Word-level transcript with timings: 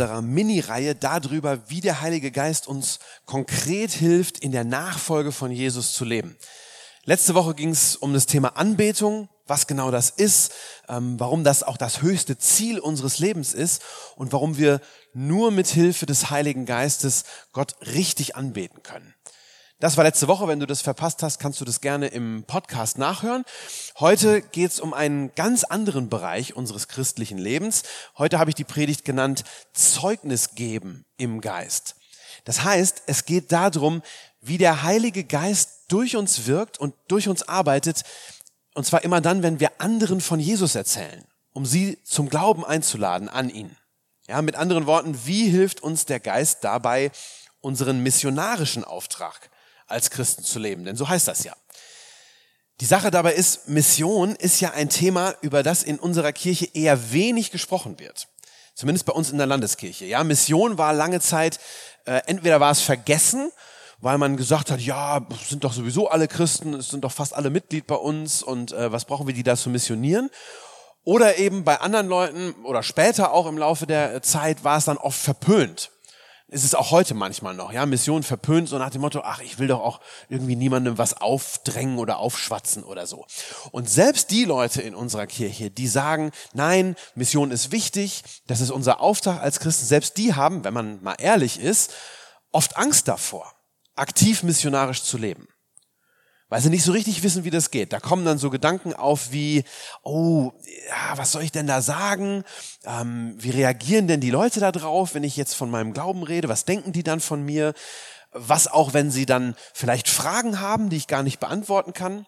Unserer 0.00 0.22
Mini-Reihe 0.22 0.94
darüber, 0.94 1.68
wie 1.68 1.82
der 1.82 2.00
Heilige 2.00 2.30
Geist 2.30 2.66
uns 2.66 3.00
konkret 3.26 3.90
hilft, 3.90 4.38
in 4.38 4.50
der 4.50 4.64
Nachfolge 4.64 5.30
von 5.30 5.50
Jesus 5.50 5.92
zu 5.92 6.06
leben. 6.06 6.38
Letzte 7.04 7.34
Woche 7.34 7.54
ging 7.54 7.68
es 7.68 7.96
um 7.96 8.14
das 8.14 8.24
Thema 8.24 8.56
Anbetung, 8.56 9.28
was 9.46 9.66
genau 9.66 9.90
das 9.90 10.08
ist, 10.08 10.52
ähm, 10.88 11.20
warum 11.20 11.44
das 11.44 11.62
auch 11.62 11.76
das 11.76 12.00
höchste 12.00 12.38
Ziel 12.38 12.78
unseres 12.78 13.18
Lebens 13.18 13.52
ist 13.52 13.82
und 14.16 14.32
warum 14.32 14.56
wir 14.56 14.80
nur 15.12 15.50
mit 15.50 15.66
Hilfe 15.66 16.06
des 16.06 16.30
Heiligen 16.30 16.64
Geistes 16.64 17.24
Gott 17.52 17.76
richtig 17.82 18.36
anbeten 18.36 18.82
können. 18.82 19.14
Das 19.80 19.96
war 19.96 20.04
letzte 20.04 20.28
Woche. 20.28 20.46
Wenn 20.46 20.60
du 20.60 20.66
das 20.66 20.82
verpasst 20.82 21.22
hast, 21.22 21.38
kannst 21.38 21.58
du 21.58 21.64
das 21.64 21.80
gerne 21.80 22.08
im 22.08 22.44
Podcast 22.46 22.98
nachhören. 22.98 23.46
Heute 23.98 24.42
geht 24.42 24.72
es 24.72 24.78
um 24.78 24.92
einen 24.92 25.34
ganz 25.34 25.64
anderen 25.64 26.10
Bereich 26.10 26.54
unseres 26.54 26.86
christlichen 26.86 27.38
Lebens. 27.38 27.84
Heute 28.18 28.38
habe 28.38 28.50
ich 28.50 28.54
die 28.54 28.64
Predigt 28.64 29.06
genannt 29.06 29.42
Zeugnis 29.72 30.54
geben 30.54 31.06
im 31.16 31.40
Geist. 31.40 31.96
Das 32.44 32.62
heißt, 32.62 33.04
es 33.06 33.24
geht 33.24 33.52
darum, 33.52 34.02
wie 34.42 34.58
der 34.58 34.82
Heilige 34.82 35.24
Geist 35.24 35.86
durch 35.88 36.14
uns 36.14 36.46
wirkt 36.46 36.76
und 36.76 36.94
durch 37.08 37.26
uns 37.26 37.48
arbeitet. 37.48 38.02
Und 38.74 38.84
zwar 38.84 39.02
immer 39.02 39.22
dann, 39.22 39.42
wenn 39.42 39.60
wir 39.60 39.80
anderen 39.80 40.20
von 40.20 40.40
Jesus 40.40 40.74
erzählen, 40.74 41.24
um 41.54 41.64
sie 41.64 41.98
zum 42.04 42.28
Glauben 42.28 42.66
einzuladen 42.66 43.30
an 43.30 43.48
ihn. 43.48 43.74
Ja, 44.28 44.42
mit 44.42 44.56
anderen 44.56 44.84
Worten, 44.84 45.18
wie 45.24 45.48
hilft 45.48 45.82
uns 45.82 46.04
der 46.04 46.20
Geist 46.20 46.64
dabei, 46.64 47.10
unseren 47.62 48.02
missionarischen 48.02 48.84
Auftrag 48.84 49.50
als 49.90 50.10
Christen 50.10 50.42
zu 50.42 50.58
leben, 50.58 50.84
denn 50.84 50.96
so 50.96 51.08
heißt 51.08 51.28
das 51.28 51.44
ja. 51.44 51.54
Die 52.80 52.86
Sache 52.86 53.10
dabei 53.10 53.34
ist, 53.34 53.68
Mission 53.68 54.34
ist 54.36 54.60
ja 54.60 54.70
ein 54.70 54.88
Thema, 54.88 55.34
über 55.42 55.62
das 55.62 55.82
in 55.82 55.98
unserer 55.98 56.32
Kirche 56.32 56.66
eher 56.72 57.12
wenig 57.12 57.50
gesprochen 57.50 57.98
wird. 57.98 58.28
Zumindest 58.74 59.04
bei 59.04 59.12
uns 59.12 59.30
in 59.30 59.36
der 59.36 59.46
Landeskirche. 59.46 60.06
Ja, 60.06 60.24
Mission 60.24 60.78
war 60.78 60.94
lange 60.94 61.20
Zeit, 61.20 61.60
äh, 62.06 62.22
entweder 62.26 62.60
war 62.60 62.70
es 62.70 62.80
vergessen, 62.80 63.52
weil 63.98 64.16
man 64.16 64.38
gesagt 64.38 64.70
hat, 64.70 64.80
ja, 64.80 65.26
sind 65.46 65.64
doch 65.64 65.74
sowieso 65.74 66.08
alle 66.08 66.26
Christen, 66.26 66.72
es 66.72 66.88
sind 66.88 67.04
doch 67.04 67.12
fast 67.12 67.34
alle 67.34 67.50
Mitglied 67.50 67.86
bei 67.86 67.96
uns 67.96 68.42
und 68.42 68.72
äh, 68.72 68.90
was 68.90 69.04
brauchen 69.04 69.26
wir 69.26 69.34
die 69.34 69.42
da 69.42 69.56
zu 69.56 69.68
missionieren? 69.68 70.30
Oder 71.04 71.36
eben 71.36 71.64
bei 71.64 71.80
anderen 71.80 72.08
Leuten 72.08 72.54
oder 72.64 72.82
später 72.82 73.32
auch 73.32 73.46
im 73.46 73.58
Laufe 73.58 73.86
der 73.86 74.22
Zeit 74.22 74.64
war 74.64 74.78
es 74.78 74.86
dann 74.86 74.96
oft 74.96 75.18
verpönt 75.18 75.90
ist 76.50 76.64
es 76.64 76.74
auch 76.74 76.90
heute 76.90 77.14
manchmal 77.14 77.54
noch, 77.54 77.72
ja, 77.72 77.86
Mission 77.86 78.22
verpönt, 78.22 78.68
so 78.68 78.78
nach 78.78 78.90
dem 78.90 79.00
Motto, 79.00 79.22
ach, 79.24 79.40
ich 79.40 79.58
will 79.58 79.68
doch 79.68 79.80
auch 79.80 80.00
irgendwie 80.28 80.56
niemandem 80.56 80.98
was 80.98 81.20
aufdrängen 81.20 81.98
oder 81.98 82.18
aufschwatzen 82.18 82.82
oder 82.82 83.06
so. 83.06 83.26
Und 83.70 83.88
selbst 83.88 84.30
die 84.30 84.44
Leute 84.44 84.82
in 84.82 84.94
unserer 84.94 85.26
Kirche, 85.26 85.70
die 85.70 85.88
sagen, 85.88 86.32
nein, 86.52 86.96
Mission 87.14 87.50
ist 87.50 87.72
wichtig, 87.72 88.22
das 88.46 88.60
ist 88.60 88.70
unser 88.70 89.00
Auftrag 89.00 89.40
als 89.40 89.60
Christen, 89.60 89.86
selbst 89.86 90.16
die 90.16 90.34
haben, 90.34 90.64
wenn 90.64 90.74
man 90.74 91.02
mal 91.02 91.16
ehrlich 91.18 91.60
ist, 91.60 91.92
oft 92.52 92.76
Angst 92.76 93.08
davor, 93.08 93.52
aktiv 93.94 94.42
missionarisch 94.42 95.02
zu 95.02 95.18
leben 95.18 95.46
weil 96.50 96.60
sie 96.60 96.68
nicht 96.68 96.84
so 96.84 96.92
richtig 96.92 97.22
wissen, 97.22 97.44
wie 97.44 97.50
das 97.50 97.70
geht. 97.70 97.92
Da 97.92 98.00
kommen 98.00 98.24
dann 98.24 98.36
so 98.36 98.50
Gedanken 98.50 98.92
auf 98.92 99.30
wie, 99.30 99.64
oh, 100.02 100.52
ja, 100.88 101.16
was 101.16 101.32
soll 101.32 101.42
ich 101.42 101.52
denn 101.52 101.68
da 101.68 101.80
sagen? 101.80 102.44
Ähm, 102.84 103.36
wie 103.38 103.50
reagieren 103.50 104.08
denn 104.08 104.20
die 104.20 104.32
Leute 104.32 104.58
da 104.58 104.72
drauf, 104.72 105.14
wenn 105.14 105.24
ich 105.24 105.36
jetzt 105.36 105.54
von 105.54 105.70
meinem 105.70 105.94
Glauben 105.94 106.24
rede? 106.24 106.48
Was 106.48 106.64
denken 106.64 106.92
die 106.92 107.04
dann 107.04 107.20
von 107.20 107.42
mir? 107.44 107.72
Was 108.32 108.66
auch, 108.66 108.92
wenn 108.92 109.12
sie 109.12 109.26
dann 109.26 109.54
vielleicht 109.72 110.08
Fragen 110.08 110.60
haben, 110.60 110.90
die 110.90 110.96
ich 110.96 111.06
gar 111.06 111.22
nicht 111.22 111.38
beantworten 111.38 111.92
kann? 111.92 112.26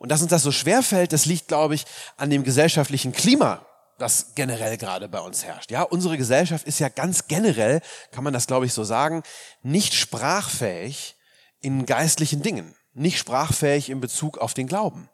Und 0.00 0.10
dass 0.10 0.20
uns 0.20 0.30
das 0.30 0.42
so 0.42 0.52
schwer 0.52 0.82
fällt, 0.82 1.12
das 1.12 1.24
liegt, 1.24 1.46
glaube 1.46 1.76
ich, 1.76 1.86
an 2.16 2.30
dem 2.30 2.42
gesellschaftlichen 2.42 3.12
Klima, 3.12 3.64
das 3.96 4.34
generell 4.34 4.76
gerade 4.76 5.08
bei 5.08 5.20
uns 5.20 5.44
herrscht. 5.44 5.70
Ja, 5.70 5.82
unsere 5.82 6.18
Gesellschaft 6.18 6.66
ist 6.66 6.80
ja 6.80 6.88
ganz 6.88 7.28
generell, 7.28 7.80
kann 8.10 8.24
man 8.24 8.32
das, 8.32 8.48
glaube 8.48 8.66
ich, 8.66 8.72
so 8.72 8.82
sagen, 8.82 9.22
nicht 9.62 9.94
sprachfähig 9.94 11.14
in 11.60 11.86
geistlichen 11.86 12.42
Dingen 12.42 12.74
nicht 12.94 13.18
sprachfähig 13.18 13.90
in 13.90 14.00
Bezug 14.00 14.38
auf 14.38 14.54
den 14.54 14.66
Glauben. 14.66 15.08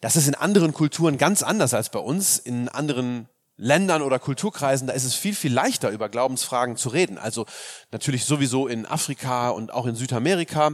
Das 0.00 0.16
ist 0.16 0.28
in 0.28 0.34
anderen 0.34 0.72
Kulturen 0.72 1.18
ganz 1.18 1.42
anders 1.42 1.72
als 1.72 1.90
bei 1.90 1.98
uns. 1.98 2.38
In 2.38 2.68
anderen 2.68 3.28
Ländern 3.58 4.02
oder 4.02 4.18
Kulturkreisen, 4.18 4.86
da 4.86 4.92
ist 4.92 5.04
es 5.04 5.14
viel, 5.14 5.34
viel 5.34 5.52
leichter, 5.52 5.90
über 5.90 6.10
Glaubensfragen 6.10 6.76
zu 6.76 6.90
reden. 6.90 7.16
Also 7.16 7.46
natürlich 7.90 8.26
sowieso 8.26 8.66
in 8.66 8.84
Afrika 8.84 9.48
und 9.48 9.72
auch 9.72 9.86
in 9.86 9.94
Südamerika. 9.94 10.72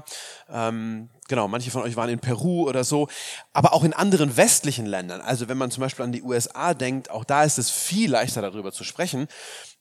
Ähm, 0.50 1.08
genau, 1.28 1.46
manche 1.46 1.70
von 1.70 1.82
euch 1.82 1.94
waren 1.94 2.10
in 2.10 2.18
Peru 2.18 2.68
oder 2.68 2.82
so. 2.82 3.08
Aber 3.52 3.72
auch 3.72 3.84
in 3.84 3.92
anderen 3.92 4.36
westlichen 4.36 4.86
Ländern. 4.86 5.20
Also 5.20 5.48
wenn 5.48 5.58
man 5.58 5.70
zum 5.70 5.82
Beispiel 5.82 6.04
an 6.04 6.12
die 6.12 6.22
USA 6.22 6.74
denkt, 6.74 7.10
auch 7.10 7.24
da 7.24 7.44
ist 7.44 7.58
es 7.58 7.70
viel 7.70 8.10
leichter, 8.10 8.42
darüber 8.42 8.72
zu 8.72 8.82
sprechen. 8.82 9.28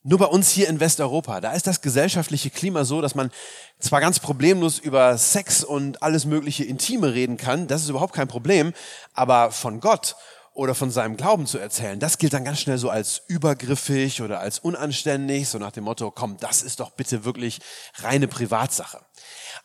Nur 0.03 0.17
bei 0.17 0.25
uns 0.25 0.49
hier 0.49 0.67
in 0.67 0.79
Westeuropa, 0.79 1.41
da 1.41 1.51
ist 1.51 1.67
das 1.67 1.81
gesellschaftliche 1.81 2.49
Klima 2.49 2.85
so, 2.85 3.01
dass 3.01 3.13
man 3.13 3.29
zwar 3.77 4.01
ganz 4.01 4.19
problemlos 4.19 4.79
über 4.79 5.15
Sex 5.15 5.63
und 5.63 6.01
alles 6.01 6.25
mögliche 6.25 6.63
Intime 6.63 7.13
reden 7.13 7.37
kann, 7.37 7.67
das 7.67 7.83
ist 7.83 7.89
überhaupt 7.89 8.13
kein 8.13 8.27
Problem, 8.27 8.73
aber 9.13 9.51
von 9.51 9.79
Gott 9.79 10.15
oder 10.53 10.73
von 10.73 10.89
seinem 10.89 11.17
Glauben 11.17 11.45
zu 11.45 11.59
erzählen, 11.59 11.99
das 11.99 12.17
gilt 12.17 12.33
dann 12.33 12.43
ganz 12.43 12.61
schnell 12.61 12.79
so 12.79 12.89
als 12.89 13.21
übergriffig 13.27 14.23
oder 14.23 14.39
als 14.39 14.57
unanständig, 14.57 15.47
so 15.47 15.59
nach 15.59 15.71
dem 15.71 15.83
Motto, 15.83 16.09
komm, 16.09 16.37
das 16.37 16.63
ist 16.63 16.79
doch 16.79 16.89
bitte 16.89 17.23
wirklich 17.23 17.59
reine 17.99 18.27
Privatsache. 18.27 19.05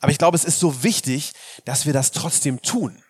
Aber 0.00 0.12
ich 0.12 0.18
glaube, 0.18 0.36
es 0.36 0.44
ist 0.44 0.60
so 0.60 0.82
wichtig, 0.82 1.32
dass 1.64 1.86
wir 1.86 1.94
das 1.94 2.10
trotzdem 2.10 2.60
tun. 2.60 3.02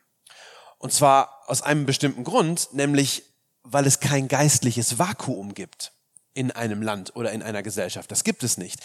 Und 0.79 0.93
zwar 0.93 1.43
aus 1.49 1.61
einem 1.61 1.87
bestimmten 1.87 2.23
Grund, 2.23 2.69
nämlich 2.73 3.25
weil 3.65 3.85
es 3.85 3.99
kein 3.99 4.29
geistliches 4.29 5.01
Vakuum 5.01 5.53
gibt 5.53 5.91
in 6.37 6.51
einem 6.51 6.83
Land 6.83 7.17
oder 7.17 7.33
in 7.33 7.43
einer 7.43 7.63
Gesellschaft. 7.63 8.11
Das 8.11 8.25
gibt 8.25 8.43
es 8.43 8.59
nicht. 8.59 8.81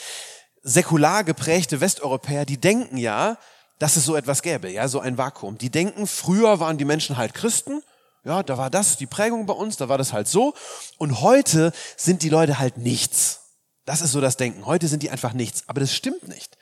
Säkular 0.64 1.24
geprägte 1.24 1.82
Westeuropäer, 1.82 2.46
die 2.46 2.60
denken 2.60 2.98
ja, 2.98 3.38
dass 3.80 3.96
es 3.96 4.06
so 4.06 4.16
etwas 4.16 4.42
gäbe, 4.42 4.70
ja, 4.70 4.88
so 4.88 5.00
ein 5.00 5.18
Vakuum. 5.18 5.58
Die 5.58 5.72
denken, 5.72 6.06
früher 6.08 6.60
waren 6.60 6.78
die 6.78 6.86
Menschen 6.86 7.18
halt 7.18 7.34
Christen, 7.34 7.82
ja, 8.24 8.44
da 8.44 8.58
war 8.58 8.70
das 8.70 8.98
die 8.98 9.08
Prägung 9.08 9.48
bei 9.48 9.54
uns, 9.54 9.78
da 9.78 9.90
war 9.90 9.98
das 9.98 10.14
halt 10.14 10.28
so. 10.28 10.54
Und 10.98 11.22
heute 11.22 11.74
sind 11.98 12.22
die 12.22 12.30
Leute 12.30 12.60
halt 12.60 12.78
nichts. 12.78 13.40
Das 13.86 14.02
ist 14.02 14.12
so 14.12 14.22
das 14.22 14.38
Denken. 14.38 14.68
Heute 14.68 14.88
sind 14.88 15.02
die 15.02 15.10
einfach 15.10 15.34
nichts. 15.34 15.64
Aber 15.68 15.80
das 15.80 15.96
stimmt 15.96 16.28
nicht. 16.28 16.56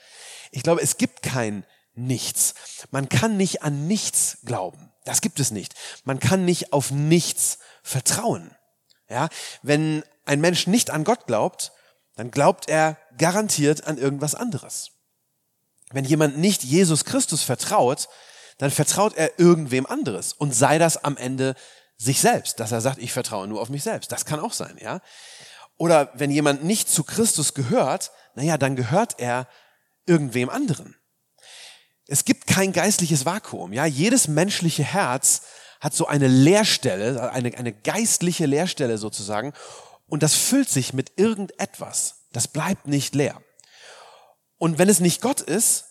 Ich 0.52 0.64
glaube, 0.64 0.82
es 0.82 0.98
gibt 0.98 1.22
kein 1.22 1.66
Nichts. 2.00 2.56
Man 2.92 3.10
kann 3.10 3.36
nicht 3.36 3.62
an 3.62 3.88
nichts 3.88 4.38
glauben. 4.46 4.92
Das 5.04 5.20
gibt 5.20 5.40
es 5.40 5.52
nicht. 5.52 5.74
Man 6.06 6.20
kann 6.20 6.46
nicht 6.46 6.72
auf 6.72 6.92
nichts 6.92 7.60
vertrauen. 7.84 8.56
Ja, 9.10 9.28
wenn 9.64 10.04
ein 10.30 10.42
Mensch 10.42 10.68
nicht 10.68 10.92
an 10.92 11.04
Gott 11.04 11.26
glaubt, 11.26 11.72
dann 12.16 12.32
glaubt 12.32 12.70
er 12.70 12.98
garantiert 13.18 13.88
an 13.88 13.98
irgendwas 13.98 14.36
anderes. 14.36 14.92
Wenn 15.92 16.06
jemand 16.06 16.38
nicht 16.38 16.64
Jesus 16.64 17.04
Christus 17.04 17.42
vertraut, 17.42 18.08
dann 18.60 18.72
vertraut 18.72 19.16
er 19.16 19.40
irgendwem 19.40 19.86
anderes 19.86 20.34
und 20.34 20.54
sei 20.54 20.78
das 20.78 21.04
am 21.04 21.18
Ende 21.18 21.56
sich 21.98 22.22
selbst, 22.22 22.60
dass 22.60 22.72
er 22.72 22.82
sagt, 22.82 23.00
ich 23.00 23.12
vertraue 23.12 23.48
nur 23.48 23.62
auf 23.62 23.70
mich 23.70 23.84
selbst. 23.84 24.12
Das 24.12 24.26
kann 24.26 24.40
auch 24.40 24.54
sein, 24.54 24.78
ja. 24.80 25.02
Oder 25.78 26.12
wenn 26.14 26.30
jemand 26.30 26.64
nicht 26.64 26.90
zu 26.90 27.04
Christus 27.04 27.54
gehört, 27.54 28.12
naja, 28.36 28.58
dann 28.58 28.76
gehört 28.76 29.20
er 29.20 29.48
irgendwem 30.06 30.50
anderen. 30.50 30.96
Es 32.08 32.26
gibt 32.26 32.48
kein 32.48 32.72
geistliches 32.74 33.26
Vakuum, 33.26 33.74
ja. 33.74 33.86
Jedes 33.86 34.28
menschliche 34.28 34.84
Herz 34.84 35.42
hat 35.80 35.94
so 35.94 36.06
eine 36.06 36.28
Leerstelle, 36.28 37.32
eine, 37.32 37.58
eine 37.58 37.72
geistliche 37.72 38.46
Leerstelle 38.46 38.98
sozusagen. 38.98 39.54
Und 40.10 40.24
das 40.24 40.36
füllt 40.36 40.70
sich 40.70 40.94
mit 40.94 41.14
irgendetwas. 41.18 42.26
Das 42.32 42.48
bleibt 42.48 42.88
nicht 42.88 43.16
leer. 43.16 43.42
Und 44.58 44.78
wenn 44.78 44.90
es 44.90 45.00
nicht 45.00 45.22
Gott 45.22 45.42
ist, 45.42 45.86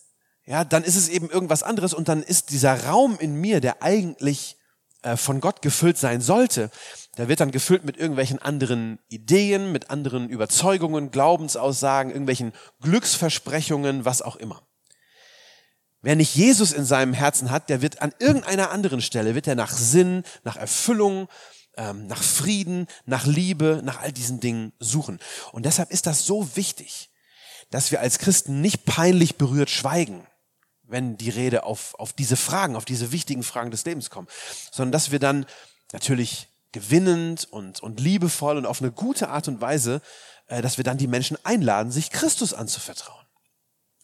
ja, 0.44 0.64
dann 0.64 0.84
ist 0.84 0.96
es 0.96 1.08
eben 1.08 1.30
irgendwas 1.30 1.62
anderes 1.62 1.94
und 1.94 2.08
dann 2.08 2.22
ist 2.22 2.50
dieser 2.50 2.86
Raum 2.86 3.18
in 3.18 3.34
mir, 3.34 3.60
der 3.60 3.82
eigentlich 3.82 4.56
äh, 5.02 5.16
von 5.16 5.40
Gott 5.40 5.62
gefüllt 5.62 5.98
sein 5.98 6.20
sollte, 6.20 6.70
der 7.16 7.28
wird 7.28 7.40
dann 7.40 7.50
gefüllt 7.50 7.84
mit 7.84 7.96
irgendwelchen 7.96 8.40
anderen 8.40 8.98
Ideen, 9.08 9.72
mit 9.72 9.90
anderen 9.90 10.28
Überzeugungen, 10.28 11.10
Glaubensaussagen, 11.10 12.10
irgendwelchen 12.10 12.52
Glücksversprechungen, 12.80 14.04
was 14.04 14.22
auch 14.22 14.36
immer. 14.36 14.62
Wer 16.00 16.16
nicht 16.16 16.34
Jesus 16.34 16.72
in 16.72 16.84
seinem 16.84 17.12
Herzen 17.12 17.50
hat, 17.50 17.68
der 17.68 17.82
wird 17.82 18.02
an 18.02 18.14
irgendeiner 18.18 18.70
anderen 18.70 19.00
Stelle, 19.00 19.34
wird 19.34 19.48
er 19.48 19.56
nach 19.56 19.72
Sinn, 19.72 20.22
nach 20.44 20.56
Erfüllung, 20.56 21.28
ähm, 21.78 22.06
nach 22.08 22.22
Frieden, 22.22 22.86
nach 23.06 23.24
Liebe, 23.24 23.80
nach 23.82 24.00
all 24.00 24.12
diesen 24.12 24.40
Dingen 24.40 24.72
suchen. 24.80 25.18
Und 25.52 25.64
deshalb 25.64 25.90
ist 25.90 26.06
das 26.06 26.26
so 26.26 26.56
wichtig, 26.56 27.08
dass 27.70 27.90
wir 27.90 28.00
als 28.00 28.18
Christen 28.18 28.60
nicht 28.60 28.84
peinlich 28.84 29.36
berührt 29.36 29.70
schweigen, 29.70 30.26
wenn 30.82 31.16
die 31.16 31.30
Rede 31.30 31.64
auf, 31.64 31.94
auf 31.94 32.12
diese 32.12 32.36
Fragen, 32.36 32.76
auf 32.76 32.84
diese 32.84 33.12
wichtigen 33.12 33.42
Fragen 33.42 33.70
des 33.70 33.84
Lebens 33.84 34.10
kommt, 34.10 34.30
sondern 34.72 34.92
dass 34.92 35.10
wir 35.10 35.18
dann 35.18 35.46
natürlich 35.92 36.48
gewinnend 36.72 37.46
und, 37.50 37.80
und 37.80 38.00
liebevoll 38.00 38.58
und 38.58 38.66
auf 38.66 38.82
eine 38.82 38.92
gute 38.92 39.28
Art 39.28 39.48
und 39.48 39.60
Weise, 39.60 40.02
äh, 40.48 40.60
dass 40.60 40.76
wir 40.76 40.84
dann 40.84 40.98
die 40.98 41.06
Menschen 41.06 41.38
einladen, 41.44 41.92
sich 41.92 42.10
Christus 42.10 42.52
anzuvertrauen. 42.52 43.24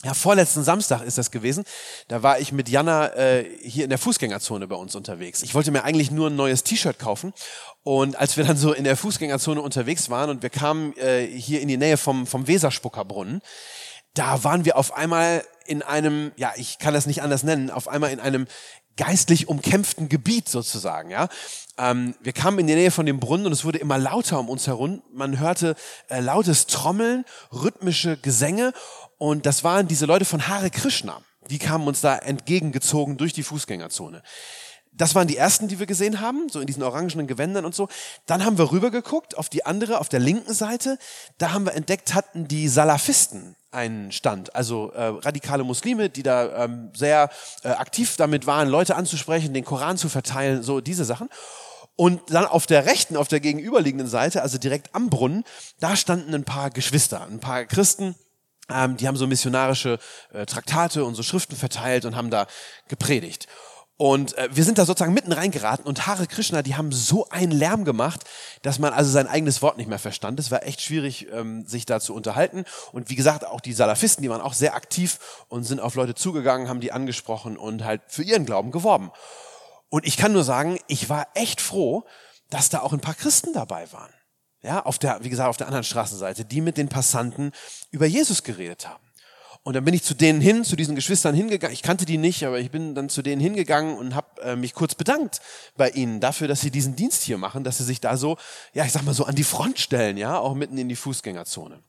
Ja, 0.02 0.12
vorletzten 0.12 0.62
Samstag 0.64 1.02
ist 1.02 1.16
das 1.16 1.30
gewesen. 1.30 1.64
Da 2.08 2.22
war 2.22 2.38
ich 2.38 2.52
mit 2.52 2.68
Jana 2.68 3.14
äh, 3.14 3.48
hier 3.62 3.84
in 3.84 3.90
der 3.90 3.98
Fußgängerzone 3.98 4.66
bei 4.66 4.76
uns 4.76 4.94
unterwegs. 4.94 5.42
Ich 5.42 5.54
wollte 5.54 5.70
mir 5.70 5.84
eigentlich 5.84 6.10
nur 6.10 6.28
ein 6.28 6.36
neues 6.36 6.62
T-Shirt 6.62 6.98
kaufen. 6.98 7.32
Und 7.84 8.16
als 8.16 8.36
wir 8.36 8.44
dann 8.44 8.56
so 8.56 8.72
in 8.72 8.84
der 8.84 8.96
Fußgängerzone 8.96 9.62
unterwegs 9.62 10.10
waren 10.10 10.28
und 10.28 10.42
wir 10.42 10.50
kamen 10.50 10.94
äh, 10.98 11.26
hier 11.26 11.62
in 11.62 11.68
die 11.68 11.78
Nähe 11.78 11.96
vom, 11.96 12.26
vom 12.26 12.46
Weserspuckerbrunnen, 12.46 13.40
da 14.12 14.44
waren 14.44 14.64
wir 14.64 14.76
auf 14.76 14.94
einmal 14.94 15.44
in 15.66 15.82
einem, 15.82 16.32
ja, 16.36 16.52
ich 16.56 16.78
kann 16.78 16.94
das 16.94 17.06
nicht 17.06 17.22
anders 17.22 17.42
nennen, 17.42 17.70
auf 17.70 17.88
einmal 17.88 18.10
in 18.10 18.20
einem 18.20 18.46
geistlich 18.96 19.48
umkämpften 19.48 20.08
Gebiet 20.08 20.48
sozusagen, 20.48 21.10
ja. 21.10 21.28
Ähm, 21.76 22.14
wir 22.20 22.32
kamen 22.32 22.60
in 22.60 22.68
die 22.68 22.76
Nähe 22.76 22.92
von 22.92 23.06
dem 23.06 23.18
Brunnen 23.18 23.46
und 23.46 23.52
es 23.52 23.64
wurde 23.64 23.78
immer 23.78 23.98
lauter 23.98 24.38
um 24.38 24.48
uns 24.48 24.68
herum. 24.68 25.02
Man 25.12 25.40
hörte 25.40 25.74
äh, 26.08 26.20
lautes 26.20 26.66
Trommeln, 26.66 27.24
rhythmische 27.52 28.16
Gesänge 28.16 28.72
und 29.24 29.46
das 29.46 29.64
waren 29.64 29.88
diese 29.88 30.04
Leute 30.04 30.26
von 30.26 30.48
Hare 30.48 30.68
Krishna. 30.68 31.22
Die 31.48 31.58
kamen 31.58 31.88
uns 31.88 32.02
da 32.02 32.14
entgegengezogen 32.14 33.16
durch 33.16 33.32
die 33.32 33.42
Fußgängerzone. 33.42 34.22
Das 34.92 35.14
waren 35.14 35.26
die 35.26 35.38
ersten, 35.38 35.66
die 35.66 35.78
wir 35.78 35.86
gesehen 35.86 36.20
haben, 36.20 36.50
so 36.50 36.60
in 36.60 36.66
diesen 36.66 36.82
orangenen 36.82 37.26
Gewändern 37.26 37.64
und 37.64 37.74
so. 37.74 37.88
Dann 38.26 38.44
haben 38.44 38.58
wir 38.58 38.70
rübergeguckt 38.70 39.38
auf 39.38 39.48
die 39.48 39.64
andere, 39.64 39.98
auf 40.00 40.10
der 40.10 40.20
linken 40.20 40.52
Seite. 40.52 40.98
Da 41.38 41.52
haben 41.54 41.64
wir 41.64 41.72
entdeckt, 41.72 42.12
hatten 42.12 42.48
die 42.48 42.68
Salafisten 42.68 43.56
einen 43.70 44.12
Stand, 44.12 44.54
also 44.54 44.90
äh, 44.90 45.02
radikale 45.02 45.64
Muslime, 45.64 46.10
die 46.10 46.22
da 46.22 46.66
ähm, 46.66 46.92
sehr 46.94 47.30
äh, 47.62 47.68
aktiv 47.68 48.18
damit 48.18 48.46
waren, 48.46 48.68
Leute 48.68 48.94
anzusprechen, 48.94 49.54
den 49.54 49.64
Koran 49.64 49.96
zu 49.96 50.10
verteilen, 50.10 50.62
so 50.62 50.82
diese 50.82 51.06
Sachen. 51.06 51.30
Und 51.96 52.20
dann 52.28 52.44
auf 52.44 52.66
der 52.66 52.84
rechten, 52.84 53.16
auf 53.16 53.28
der 53.28 53.40
gegenüberliegenden 53.40 54.06
Seite, 54.06 54.42
also 54.42 54.58
direkt 54.58 54.94
am 54.94 55.08
Brunnen, 55.08 55.44
da 55.80 55.96
standen 55.96 56.34
ein 56.34 56.44
paar 56.44 56.68
Geschwister, 56.68 57.22
ein 57.22 57.40
paar 57.40 57.64
Christen, 57.64 58.16
ähm, 58.70 58.96
die 58.96 59.08
haben 59.08 59.16
so 59.16 59.26
missionarische 59.26 59.98
äh, 60.32 60.46
Traktate 60.46 61.04
und 61.04 61.14
so 61.14 61.22
Schriften 61.22 61.56
verteilt 61.56 62.04
und 62.04 62.16
haben 62.16 62.30
da 62.30 62.46
gepredigt. 62.88 63.46
Und 63.96 64.36
äh, 64.36 64.48
wir 64.50 64.64
sind 64.64 64.78
da 64.78 64.86
sozusagen 64.86 65.14
mitten 65.14 65.30
reingeraten 65.30 65.86
und 65.86 66.06
Hare 66.06 66.26
Krishna, 66.26 66.62
die 66.62 66.74
haben 66.74 66.90
so 66.90 67.28
einen 67.28 67.52
Lärm 67.52 67.84
gemacht, 67.84 68.24
dass 68.62 68.80
man 68.80 68.92
also 68.92 69.10
sein 69.10 69.28
eigenes 69.28 69.62
Wort 69.62 69.76
nicht 69.76 69.88
mehr 69.88 70.00
verstand. 70.00 70.40
Es 70.40 70.50
war 70.50 70.64
echt 70.64 70.80
schwierig, 70.80 71.28
ähm, 71.32 71.64
sich 71.64 71.86
da 71.86 72.00
zu 72.00 72.12
unterhalten. 72.12 72.64
Und 72.90 73.08
wie 73.08 73.14
gesagt, 73.14 73.46
auch 73.46 73.60
die 73.60 73.72
Salafisten, 73.72 74.22
die 74.22 74.30
waren 74.30 74.40
auch 74.40 74.54
sehr 74.54 74.74
aktiv 74.74 75.20
und 75.48 75.62
sind 75.62 75.78
auf 75.78 75.94
Leute 75.94 76.16
zugegangen, 76.16 76.68
haben 76.68 76.80
die 76.80 76.90
angesprochen 76.90 77.56
und 77.56 77.84
halt 77.84 78.02
für 78.08 78.24
ihren 78.24 78.46
Glauben 78.46 78.72
geworben. 78.72 79.12
Und 79.90 80.04
ich 80.06 80.16
kann 80.16 80.32
nur 80.32 80.42
sagen, 80.42 80.80
ich 80.88 81.08
war 81.08 81.28
echt 81.34 81.60
froh, 81.60 82.04
dass 82.50 82.70
da 82.70 82.80
auch 82.80 82.92
ein 82.92 83.00
paar 83.00 83.14
Christen 83.14 83.52
dabei 83.52 83.92
waren. 83.92 84.12
Ja, 84.64 84.80
auf 84.80 84.98
der, 84.98 85.22
wie 85.22 85.28
gesagt, 85.28 85.50
auf 85.50 85.58
der 85.58 85.66
anderen 85.66 85.84
Straßenseite, 85.84 86.46
die 86.46 86.62
mit 86.62 86.78
den 86.78 86.88
Passanten 86.88 87.52
über 87.90 88.06
Jesus 88.06 88.42
geredet 88.42 88.88
haben. 88.88 89.04
Und 89.62 89.74
dann 89.74 89.84
bin 89.84 89.92
ich 89.92 90.02
zu 90.02 90.14
denen 90.14 90.40
hin, 90.40 90.64
zu 90.64 90.74
diesen 90.74 90.94
Geschwistern 90.94 91.34
hingegangen. 91.34 91.74
Ich 91.74 91.82
kannte 91.82 92.06
die 92.06 92.16
nicht, 92.16 92.44
aber 92.46 92.58
ich 92.58 92.70
bin 92.70 92.94
dann 92.94 93.10
zu 93.10 93.20
denen 93.20 93.42
hingegangen 93.42 93.96
und 93.96 94.14
habe 94.14 94.40
äh, 94.42 94.56
mich 94.56 94.72
kurz 94.72 94.94
bedankt 94.94 95.42
bei 95.76 95.90
ihnen 95.90 96.20
dafür, 96.20 96.48
dass 96.48 96.62
sie 96.62 96.70
diesen 96.70 96.96
Dienst 96.96 97.22
hier 97.22 97.36
machen, 97.36 97.62
dass 97.62 97.76
sie 97.76 97.84
sich 97.84 98.00
da 98.00 98.16
so, 98.16 98.38
ja, 98.72 98.86
ich 98.86 98.92
sag 98.92 99.04
mal 99.04 99.14
so 99.14 99.24
an 99.24 99.34
die 99.34 99.44
Front 99.44 99.78
stellen, 99.78 100.16
ja, 100.16 100.38
auch 100.38 100.54
mitten 100.54 100.78
in 100.78 100.88
die 100.88 100.96
Fußgängerzone. 100.96 101.80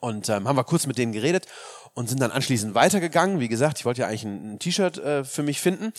Und 0.00 0.28
ähm, 0.28 0.48
haben 0.48 0.56
wir 0.56 0.64
kurz 0.64 0.86
mit 0.86 0.98
denen 0.98 1.12
geredet 1.12 1.46
und 1.94 2.08
sind 2.08 2.20
dann 2.20 2.32
anschließend 2.32 2.74
weitergegangen. 2.74 3.38
Wie 3.38 3.48
gesagt, 3.48 3.78
ich 3.78 3.84
wollte 3.84 4.02
ja 4.02 4.08
eigentlich 4.08 4.24
ein, 4.24 4.54
ein 4.54 4.58
T-Shirt 4.58 4.98
äh, 4.98 5.24
für 5.24 5.42
mich 5.44 5.60
finden 5.60 5.92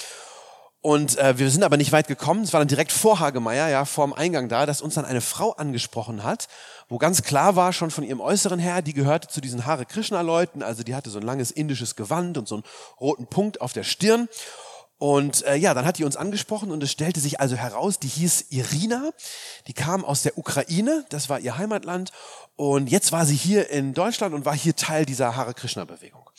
und 0.81 1.19
äh, 1.19 1.37
wir 1.37 1.51
sind 1.51 1.63
aber 1.63 1.77
nicht 1.77 1.91
weit 1.91 2.07
gekommen. 2.07 2.43
Es 2.43 2.53
war 2.53 2.59
dann 2.59 2.67
direkt 2.67 2.91
vor 2.91 3.19
Hagemeier, 3.19 3.69
ja, 3.69 3.85
vor 3.85 4.07
dem 4.07 4.13
Eingang 4.13 4.49
da, 4.49 4.65
dass 4.65 4.81
uns 4.81 4.95
dann 4.95 5.05
eine 5.05 5.21
Frau 5.21 5.51
angesprochen 5.51 6.23
hat, 6.23 6.47
wo 6.89 6.97
ganz 6.97 7.21
klar 7.21 7.55
war, 7.55 7.71
schon 7.71 7.91
von 7.91 8.03
ihrem 8.03 8.19
Äußeren 8.19 8.59
her, 8.59 8.81
die 8.81 8.93
gehörte 8.93 9.27
zu 9.27 9.41
diesen 9.41 9.67
Hare 9.67 9.85
Krishna-Leuten. 9.85 10.63
Also 10.63 10.81
die 10.81 10.95
hatte 10.95 11.11
so 11.11 11.19
ein 11.19 11.25
langes 11.25 11.51
indisches 11.51 11.95
Gewand 11.95 12.39
und 12.39 12.47
so 12.47 12.55
einen 12.55 12.63
roten 12.99 13.27
Punkt 13.27 13.61
auf 13.61 13.73
der 13.73 13.83
Stirn. 13.83 14.27
Und 14.97 15.43
äh, 15.45 15.55
ja, 15.55 15.73
dann 15.73 15.85
hat 15.85 15.97
die 15.99 16.03
uns 16.03 16.15
angesprochen 16.15 16.71
und 16.71 16.81
es 16.83 16.91
stellte 16.91 17.19
sich 17.19 17.39
also 17.39 17.55
heraus, 17.55 17.97
die 17.97 18.07
hieß 18.07 18.45
Irina, 18.49 19.09
die 19.65 19.73
kam 19.73 20.05
aus 20.05 20.21
der 20.21 20.37
Ukraine, 20.37 21.05
das 21.09 21.27
war 21.27 21.39
ihr 21.39 21.57
Heimatland 21.57 22.11
und 22.61 22.91
jetzt 22.91 23.11
war 23.11 23.25
sie 23.25 23.33
hier 23.33 23.71
in 23.71 23.95
Deutschland 23.95 24.35
und 24.35 24.45
war 24.45 24.55
hier 24.55 24.75
Teil 24.75 25.03
dieser 25.03 25.35
Hare 25.35 25.55
Krishna 25.55 25.83
Bewegung. 25.83 26.29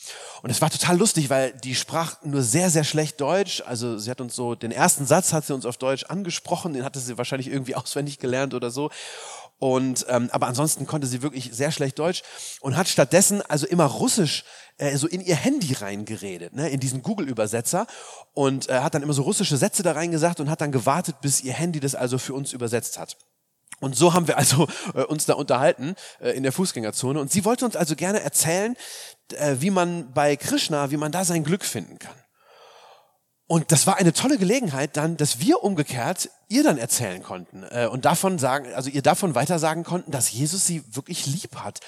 Und 0.42 0.50
es 0.50 0.62
war 0.62 0.70
total 0.70 0.96
lustig, 0.96 1.30
weil 1.30 1.50
die 1.50 1.74
sprach 1.74 2.22
nur 2.22 2.42
sehr, 2.42 2.70
sehr 2.70 2.84
schlecht 2.84 3.20
Deutsch. 3.20 3.60
Also 3.66 3.98
sie 3.98 4.08
hat 4.08 4.20
uns 4.20 4.36
so, 4.36 4.54
den 4.54 4.70
ersten 4.70 5.04
Satz 5.04 5.32
hat 5.32 5.44
sie 5.44 5.52
uns 5.52 5.66
auf 5.66 5.78
Deutsch 5.78 6.04
angesprochen, 6.04 6.74
den 6.74 6.84
hatte 6.84 7.00
sie 7.00 7.18
wahrscheinlich 7.18 7.48
irgendwie 7.48 7.74
auswendig 7.74 8.20
gelernt 8.20 8.54
oder 8.54 8.70
so. 8.70 8.92
Und 9.58 10.06
ähm, 10.08 10.28
aber 10.30 10.46
ansonsten 10.46 10.86
konnte 10.86 11.08
sie 11.08 11.22
wirklich 11.22 11.50
sehr 11.52 11.72
schlecht 11.72 11.98
Deutsch 11.98 12.22
und 12.60 12.76
hat 12.76 12.86
stattdessen 12.86 13.42
also 13.42 13.66
immer 13.66 13.86
Russisch 13.86 14.44
äh, 14.78 14.96
so 14.96 15.08
in 15.08 15.22
ihr 15.22 15.34
Handy 15.34 15.72
reingeredet, 15.72 16.52
ne, 16.54 16.68
in 16.68 16.78
diesen 16.78 17.02
Google-Übersetzer 17.02 17.88
und 18.32 18.68
äh, 18.68 18.78
hat 18.78 18.94
dann 18.94 19.02
immer 19.02 19.12
so 19.12 19.22
russische 19.22 19.56
Sätze 19.56 19.82
da 19.82 19.90
reingesagt 19.90 20.38
und 20.38 20.48
hat 20.48 20.60
dann 20.60 20.70
gewartet, 20.70 21.16
bis 21.20 21.40
ihr 21.40 21.52
Handy 21.52 21.80
das 21.80 21.96
also 21.96 22.16
für 22.16 22.34
uns 22.34 22.52
übersetzt 22.52 22.96
hat. 22.96 23.16
Und 23.82 23.96
so 23.96 24.14
haben 24.14 24.28
wir 24.28 24.38
also 24.38 24.68
äh, 24.94 25.02
uns 25.02 25.26
da 25.26 25.34
unterhalten 25.34 25.96
äh, 26.20 26.30
in 26.30 26.44
der 26.44 26.52
Fußgängerzone. 26.52 27.18
Und 27.18 27.32
sie 27.32 27.44
wollte 27.44 27.64
uns 27.64 27.74
also 27.74 27.96
gerne 27.96 28.20
erzählen, 28.20 28.76
äh, 29.32 29.56
wie 29.58 29.70
man 29.70 30.12
bei 30.12 30.36
Krishna, 30.36 30.92
wie 30.92 30.96
man 30.96 31.10
da 31.10 31.24
sein 31.24 31.42
Glück 31.42 31.64
finden 31.64 31.98
kann. 31.98 32.14
Und 33.48 33.72
das 33.72 33.86
war 33.86 33.96
eine 33.96 34.12
tolle 34.12 34.38
Gelegenheit 34.38 34.96
dann, 34.96 35.16
dass 35.16 35.40
wir 35.40 35.64
umgekehrt 35.64 36.30
ihr 36.48 36.62
dann 36.62 36.78
erzählen 36.78 37.22
konnten 37.22 37.64
äh, 37.70 37.86
und 37.86 38.04
davon 38.04 38.38
sagen, 38.38 38.72
also 38.72 38.88
ihr 38.88 39.02
davon 39.02 39.34
weiter 39.34 39.58
sagen 39.58 39.82
konnten, 39.82 40.12
dass 40.12 40.30
Jesus 40.30 40.64
sie 40.64 40.84
wirklich 40.94 41.26
lieb 41.26 41.56
hat 41.56 41.80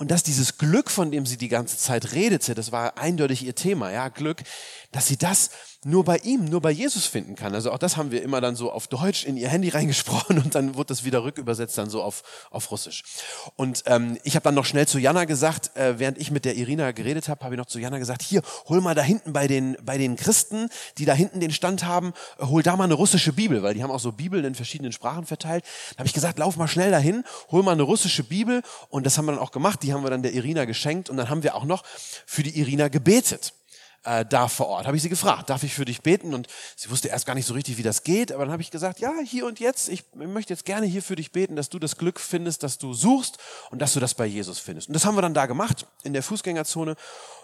und 0.00 0.10
dass 0.10 0.22
dieses 0.22 0.56
Glück, 0.56 0.90
von 0.90 1.10
dem 1.10 1.26
sie 1.26 1.36
die 1.36 1.48
ganze 1.48 1.76
Zeit 1.76 2.12
redete, 2.12 2.54
das 2.54 2.72
war 2.72 2.96
eindeutig 2.96 3.44
ihr 3.44 3.54
Thema, 3.54 3.92
ja, 3.92 4.08
Glück, 4.08 4.42
dass 4.92 5.06
sie 5.06 5.18
das 5.18 5.50
nur 5.82 6.04
bei 6.04 6.18
ihm, 6.18 6.44
nur 6.44 6.60
bei 6.60 6.70
Jesus 6.70 7.06
finden 7.06 7.36
kann. 7.36 7.54
Also 7.54 7.72
auch 7.72 7.78
das 7.78 7.96
haben 7.96 8.10
wir 8.10 8.22
immer 8.22 8.42
dann 8.42 8.54
so 8.54 8.70
auf 8.70 8.86
Deutsch 8.86 9.24
in 9.24 9.38
ihr 9.38 9.48
Handy 9.48 9.68
reingesprochen 9.70 10.38
und 10.38 10.54
dann 10.54 10.74
wurde 10.74 10.88
das 10.88 11.04
wieder 11.04 11.24
rückübersetzt 11.24 11.78
dann 11.78 11.88
so 11.88 12.02
auf, 12.02 12.22
auf 12.50 12.70
Russisch. 12.70 13.02
Und 13.56 13.84
ähm, 13.86 14.18
ich 14.22 14.34
habe 14.36 14.44
dann 14.44 14.54
noch 14.54 14.66
schnell 14.66 14.86
zu 14.86 14.98
Jana 14.98 15.24
gesagt, 15.24 15.74
äh, 15.76 15.98
während 15.98 16.18
ich 16.18 16.30
mit 16.30 16.44
der 16.44 16.56
Irina 16.56 16.90
geredet 16.92 17.28
habe, 17.28 17.44
habe 17.44 17.54
ich 17.54 17.58
noch 17.58 17.66
zu 17.66 17.78
Jana 17.78 17.98
gesagt, 17.98 18.22
hier, 18.22 18.42
hol 18.68 18.82
mal 18.82 18.94
da 18.94 19.02
hinten 19.02 19.32
bei 19.32 19.46
den, 19.46 19.76
bei 19.82 19.96
den 19.96 20.16
Christen, 20.16 20.68
die 20.98 21.06
da 21.06 21.14
hinten 21.14 21.40
den 21.40 21.50
Stand 21.50 21.84
haben, 21.84 22.12
äh, 22.38 22.44
hol 22.44 22.62
da 22.62 22.76
mal 22.76 22.84
eine 22.84 22.94
russische 22.94 23.32
Bibel, 23.32 23.62
weil 23.62 23.72
die 23.72 23.82
haben 23.82 23.90
auch 23.90 24.00
so 24.00 24.12
Bibeln 24.12 24.44
in 24.44 24.54
verschiedenen 24.54 24.92
Sprachen 24.92 25.24
verteilt. 25.24 25.64
Da 25.92 26.00
habe 26.00 26.06
ich 26.06 26.14
gesagt, 26.14 26.38
lauf 26.38 26.58
mal 26.58 26.68
schnell 26.68 26.90
dahin, 26.90 27.24
hol 27.50 27.62
mal 27.62 27.72
eine 27.72 27.82
russische 27.82 28.24
Bibel 28.24 28.62
und 28.90 29.06
das 29.06 29.16
haben 29.16 29.24
wir 29.24 29.32
dann 29.32 29.40
auch 29.40 29.52
gemacht, 29.52 29.82
die 29.90 29.94
haben 29.94 30.04
wir 30.04 30.10
dann 30.10 30.22
der 30.22 30.32
Irina 30.32 30.66
geschenkt 30.66 31.10
und 31.10 31.16
dann 31.16 31.28
haben 31.28 31.42
wir 31.42 31.56
auch 31.56 31.64
noch 31.64 31.82
für 32.24 32.44
die 32.44 32.56
Irina 32.58 32.86
gebetet 32.86 33.54
äh, 34.04 34.24
da 34.24 34.46
vor 34.46 34.68
Ort. 34.68 34.86
Habe 34.86 34.96
ich 34.96 35.02
sie 35.02 35.08
gefragt, 35.08 35.50
darf 35.50 35.64
ich 35.64 35.74
für 35.74 35.84
dich 35.84 36.02
beten? 36.02 36.32
Und 36.32 36.46
sie 36.76 36.90
wusste 36.90 37.08
erst 37.08 37.26
gar 37.26 37.34
nicht 37.34 37.46
so 37.46 37.54
richtig, 37.54 37.76
wie 37.76 37.82
das 37.82 38.04
geht, 38.04 38.30
aber 38.30 38.44
dann 38.44 38.52
habe 38.52 38.62
ich 38.62 38.70
gesagt, 38.70 39.00
ja, 39.00 39.12
hier 39.24 39.46
und 39.46 39.58
jetzt, 39.58 39.88
ich 39.88 40.04
möchte 40.14 40.52
jetzt 40.52 40.64
gerne 40.64 40.86
hier 40.86 41.02
für 41.02 41.16
dich 41.16 41.32
beten, 41.32 41.56
dass 41.56 41.70
du 41.70 41.80
das 41.80 41.96
Glück 41.96 42.20
findest, 42.20 42.62
dass 42.62 42.78
du 42.78 42.94
suchst 42.94 43.38
und 43.70 43.80
dass 43.82 43.92
du 43.92 44.00
das 44.00 44.14
bei 44.14 44.26
Jesus 44.26 44.60
findest. 44.60 44.88
Und 44.88 44.94
das 44.94 45.04
haben 45.04 45.16
wir 45.16 45.22
dann 45.22 45.34
da 45.34 45.46
gemacht, 45.46 45.86
in 46.04 46.12
der 46.12 46.22
Fußgängerzone. 46.22 46.94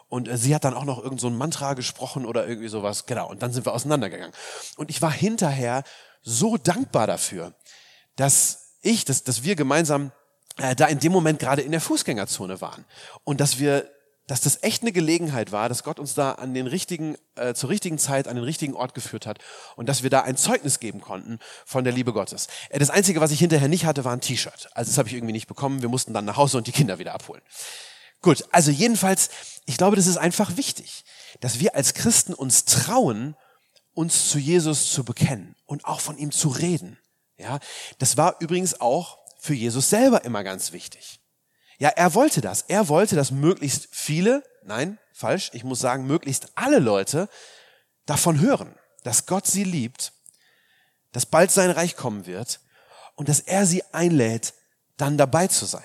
Und 0.09 0.29
äh, 0.29 0.37
sie 0.37 0.55
hat 0.55 0.65
dann 0.65 0.75
auch 0.75 0.85
noch 0.85 1.03
irgend 1.03 1.21
so 1.21 1.29
Mantra 1.31 1.75
gesprochen 1.75 2.25
oder 2.25 2.47
irgendwie 2.47 2.69
sowas. 2.69 3.07
Genau. 3.07 3.29
Und 3.29 3.43
dann 3.43 3.53
sind 3.53 3.67
wir 3.67 3.75
auseinandergegangen. 3.75 4.35
Und 4.76 4.88
ich 4.88 5.03
war 5.03 5.11
hinterher 5.11 5.83
so 6.23 6.57
dankbar 6.57 7.09
dafür, 7.09 7.55
dass 8.15 8.76
ich, 8.83 9.05
dass, 9.05 9.25
dass 9.25 9.43
wir 9.43 9.57
gemeinsam 9.57 10.12
äh, 10.59 10.75
da 10.75 10.87
in 10.87 10.99
dem 10.99 11.13
Moment 11.13 11.39
gerade 11.39 11.63
in 11.63 11.73
der 11.73 11.81
Fußgängerzone 11.81 12.61
waren 12.61 12.85
und 13.25 13.41
dass 13.41 13.59
wir 13.59 13.91
dass 14.27 14.41
das 14.41 14.63
echt 14.63 14.83
eine 14.83 14.93
Gelegenheit 14.93 15.53
war, 15.53 15.69
dass 15.69 15.85
Gott 15.85 16.01
uns 16.01 16.15
da 16.15 16.33
an 16.33 16.53
den 16.53 16.67
richtigen, 16.67 17.17
äh, 17.37 17.55
zur 17.55 17.71
richtigen 17.71 17.99
Zeit 17.99 18.27
an 18.27 18.35
den 18.35 18.45
richtigen 18.45 18.75
Ort 18.75 18.93
geführt 18.93 19.25
hat 19.25 19.39
und 19.77 19.89
dass 19.89 20.03
wir 20.03 20.11
da 20.11 20.23
ein 20.23 20.37
Zeugnis 20.37 20.81
geben 20.81 21.01
konnten 21.01 21.39
von 21.65 21.85
der 21.85 21.93
Liebe 21.93 22.13
Gottes. 22.13 22.49
Äh, 22.71 22.79
das 22.79 22.91
Einzige, 22.91 23.21
was 23.21 23.31
ich 23.31 23.39
hinterher 23.39 23.69
nicht 23.69 23.85
hatte, 23.85 24.05
war 24.05 24.13
ein 24.13 24.21
T-Shirt. 24.21 24.69
Also 24.73 24.91
das 24.91 24.99
habe 24.99 25.09
ich 25.09 25.15
irgendwie 25.15 25.33
nicht 25.33 25.47
bekommen. 25.47 25.83
Wir 25.83 25.89
mussten 25.89 26.13
dann 26.13 26.25
nach 26.25 26.37
Hause 26.37 26.59
und 26.59 26.67
die 26.67 26.73
Kinder 26.73 26.99
wieder 26.99 27.15
abholen. 27.15 27.43
Gut, 28.21 28.45
also 28.51 28.71
jedenfalls, 28.71 29.31
ich 29.67 29.77
glaube, 29.77 29.95
das 29.95 30.09
ist 30.09 30.17
einfach 30.17 30.57
wichtig, 30.57 31.05
dass 31.41 31.61
wir 31.61 31.77
als 31.77 31.95
Christen 31.95 32.35
uns 32.35 32.65
trauen, 32.65 33.37
uns 33.95 34.29
zu 34.29 34.39
Jesus 34.39 34.91
zu 34.91 35.05
bekennen 35.05 35.55
und 35.67 35.85
auch 35.85 36.01
von 36.01 36.19
ihm 36.19 36.33
zu 36.33 36.49
reden. 36.49 36.99
Ja, 37.39 37.61
das 37.99 38.17
war 38.17 38.37
übrigens 38.41 38.81
auch 38.81 39.19
für 39.38 39.55
Jesus 39.55 39.90
selber 39.90 40.25
immer 40.25 40.45
ganz 40.45 40.73
wichtig. 40.73 41.21
Ja, 41.78 41.90
er 41.90 42.14
wollte 42.14 42.40
das. 42.40 42.62
Er 42.62 42.88
wollte, 42.88 43.16
dass 43.16 43.31
möglichst 43.31 43.88
viele, 43.90 44.43
nein, 44.64 44.99
falsch, 45.12 45.50
ich 45.52 45.64
muss 45.64 45.81
sagen, 45.81 46.07
möglichst 46.07 46.49
alle 46.55 46.78
Leute 46.78 47.28
davon 48.07 48.40
hören, 48.40 48.75
dass 49.05 49.26
Gott 49.26 49.47
sie 49.47 49.64
liebt, 49.64 50.12
dass 51.12 51.26
bald 51.26 51.50
sein 51.50 51.71
Reich 51.71 51.97
kommen 51.97 52.26
wird 52.26 52.61
und 53.14 53.28
dass 53.28 53.40
er 53.40 53.66
sie 53.66 53.83
einlädt, 53.93 54.55
dann 54.97 55.19
dabei 55.19 55.49
zu 55.49 55.66
sein. 55.66 55.85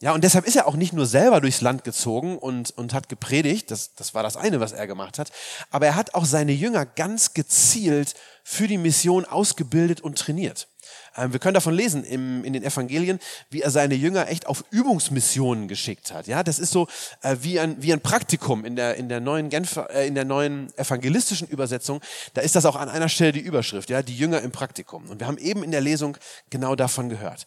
Ja, 0.00 0.12
und 0.12 0.24
deshalb 0.24 0.46
ist 0.46 0.56
er 0.56 0.66
auch 0.66 0.76
nicht 0.76 0.92
nur 0.92 1.06
selber 1.06 1.40
durchs 1.40 1.60
Land 1.60 1.84
gezogen 1.84 2.36
und, 2.36 2.70
und 2.72 2.92
hat 2.92 3.08
gepredigt, 3.08 3.70
das, 3.70 3.94
das 3.94 4.12
war 4.12 4.22
das 4.22 4.36
eine, 4.36 4.60
was 4.60 4.72
er 4.72 4.86
gemacht 4.86 5.18
hat, 5.18 5.32
aber 5.70 5.86
er 5.86 5.94
hat 5.94 6.14
auch 6.14 6.24
seine 6.24 6.52
Jünger 6.52 6.84
ganz 6.84 7.32
gezielt 7.32 8.14
für 8.42 8.66
die 8.66 8.76
Mission 8.76 9.24
ausgebildet 9.24 10.00
und 10.00 10.18
trainiert. 10.18 10.68
Ähm, 11.16 11.32
wir 11.32 11.40
können 11.40 11.54
davon 11.54 11.74
lesen 11.74 12.04
im, 12.04 12.44
in 12.44 12.52
den 12.52 12.62
Evangelien, 12.62 13.18
wie 13.50 13.62
er 13.62 13.70
seine 13.70 13.94
Jünger 13.94 14.28
echt 14.28 14.46
auf 14.46 14.64
Übungsmissionen 14.70 15.68
geschickt 15.68 16.12
hat. 16.12 16.26
Ja, 16.26 16.42
das 16.42 16.58
ist 16.58 16.72
so 16.72 16.88
äh, 17.22 17.36
wie, 17.40 17.60
ein, 17.60 17.80
wie 17.82 17.92
ein 17.92 18.00
Praktikum 18.00 18.64
in 18.64 18.76
der, 18.76 18.96
in 18.96 19.08
der 19.08 19.20
neuen 19.20 19.48
Genfer, 19.48 19.90
äh, 19.90 20.06
in 20.06 20.14
der 20.14 20.24
neuen 20.24 20.72
evangelistischen 20.76 21.48
Übersetzung. 21.48 22.00
Da 22.34 22.40
ist 22.40 22.56
das 22.56 22.66
auch 22.66 22.76
an 22.76 22.88
einer 22.88 23.08
Stelle 23.08 23.32
die 23.32 23.40
Überschrift, 23.40 23.90
ja, 23.90 24.02
die 24.02 24.16
Jünger 24.16 24.40
im 24.42 24.52
Praktikum. 24.52 25.08
Und 25.10 25.20
wir 25.20 25.26
haben 25.26 25.38
eben 25.38 25.62
in 25.62 25.70
der 25.70 25.80
Lesung 25.80 26.16
genau 26.50 26.74
davon 26.74 27.08
gehört. 27.08 27.46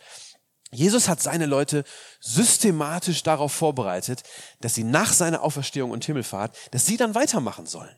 Jesus 0.72 1.08
hat 1.08 1.22
seine 1.22 1.46
Leute 1.46 1.86
systematisch 2.20 3.24
darauf 3.24 3.54
vorbereitet, 3.54 4.24
dass 4.60 4.76
sie 4.76 4.84
nach 4.84 5.14
seiner 5.14 5.42
Auferstehung 5.42 5.92
und 5.92 6.04
Himmelfahrt, 6.04 6.56
dass 6.72 6.86
sie 6.86 6.98
dann 6.98 7.16
weitermachen 7.16 7.66
sollen. 7.66 7.96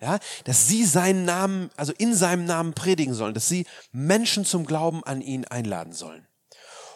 Ja, 0.00 0.20
dass 0.44 0.68
sie 0.68 0.84
seinen 0.84 1.24
Namen, 1.24 1.70
also 1.76 1.92
in 1.98 2.14
seinem 2.14 2.44
Namen 2.44 2.72
predigen 2.72 3.14
sollen, 3.14 3.34
dass 3.34 3.48
sie 3.48 3.66
Menschen 3.90 4.44
zum 4.44 4.64
Glauben 4.64 5.02
an 5.02 5.20
ihn 5.20 5.44
einladen 5.44 5.92
sollen. 5.92 6.28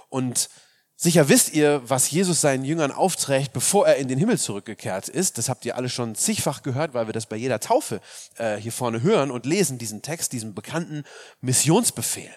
Und 0.09 0.49
sicher 0.95 1.29
wisst 1.29 1.53
ihr, 1.53 1.83
was 1.85 2.13
Jesus 2.13 2.41
seinen 2.41 2.65
Jüngern 2.65 2.93
aufträgt, 2.93 3.53
bevor 3.53 3.89
er 3.89 3.97
in 3.97 4.07
den 4.07 4.19
Himmel 4.19 4.39
zurückgekehrt 4.39 5.09
ist. 5.09 5.37
Das 5.37 5.49
habt 5.49 5.65
ihr 5.65 5.77
alle 5.77 5.89
schon 5.89 6.15
zigfach 6.15 6.63
gehört, 6.63 6.95
weil 6.95 7.07
wir 7.07 7.13
das 7.13 7.27
bei 7.27 7.35
jeder 7.35 7.59
Taufe 7.59 8.01
äh, 8.37 8.57
hier 8.57 8.73
vorne 8.73 9.03
hören 9.03 9.33
und 9.33 9.47
lesen, 9.47 9.79
diesen 9.79 10.03
Text, 10.03 10.33
diesen 10.33 10.55
bekannten 10.55 11.03
Missionsbefehl, 11.41 12.31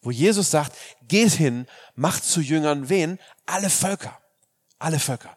wo 0.00 0.12
Jesus 0.12 0.48
sagt, 0.50 0.76
geht 1.08 1.32
hin, 1.32 1.66
macht 1.96 2.24
zu 2.24 2.40
Jüngern 2.40 2.88
wen? 2.88 3.18
Alle 3.46 3.70
Völker. 3.70 4.16
Alle 4.78 5.00
Völker. 5.00 5.36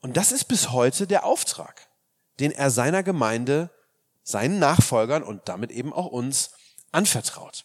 Und 0.00 0.16
das 0.16 0.32
ist 0.32 0.44
bis 0.44 0.72
heute 0.72 1.06
der 1.06 1.24
Auftrag, 1.24 1.88
den 2.40 2.50
er 2.50 2.70
seiner 2.70 3.04
Gemeinde 3.04 3.70
seinen 4.26 4.58
Nachfolgern 4.58 5.22
und 5.22 5.48
damit 5.48 5.70
eben 5.70 5.92
auch 5.92 6.06
uns 6.06 6.50
anvertraut. 6.90 7.64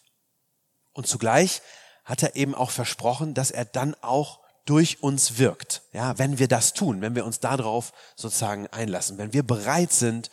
Und 0.92 1.08
zugleich 1.08 1.60
hat 2.04 2.22
er 2.22 2.36
eben 2.36 2.54
auch 2.54 2.70
versprochen, 2.70 3.34
dass 3.34 3.50
er 3.50 3.64
dann 3.64 3.96
auch 4.00 4.40
durch 4.64 5.02
uns 5.02 5.38
wirkt. 5.38 5.82
Ja, 5.92 6.18
wenn 6.18 6.38
wir 6.38 6.46
das 6.46 6.72
tun, 6.72 7.00
wenn 7.00 7.16
wir 7.16 7.26
uns 7.26 7.40
darauf 7.40 7.92
sozusagen 8.14 8.68
einlassen, 8.68 9.18
wenn 9.18 9.32
wir 9.32 9.42
bereit 9.42 9.92
sind, 9.92 10.30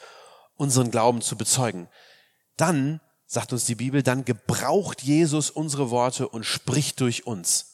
unseren 0.55 0.91
Glauben 0.91 1.21
zu 1.21 1.35
bezeugen, 1.35 1.89
dann, 2.57 3.01
sagt 3.25 3.51
uns 3.51 3.65
die 3.65 3.75
Bibel, 3.75 4.03
dann 4.03 4.23
gebraucht 4.23 5.01
Jesus 5.01 5.49
unsere 5.49 5.89
Worte 5.89 6.29
und 6.29 6.45
spricht 6.45 6.99
durch 6.99 7.25
uns. 7.25 7.73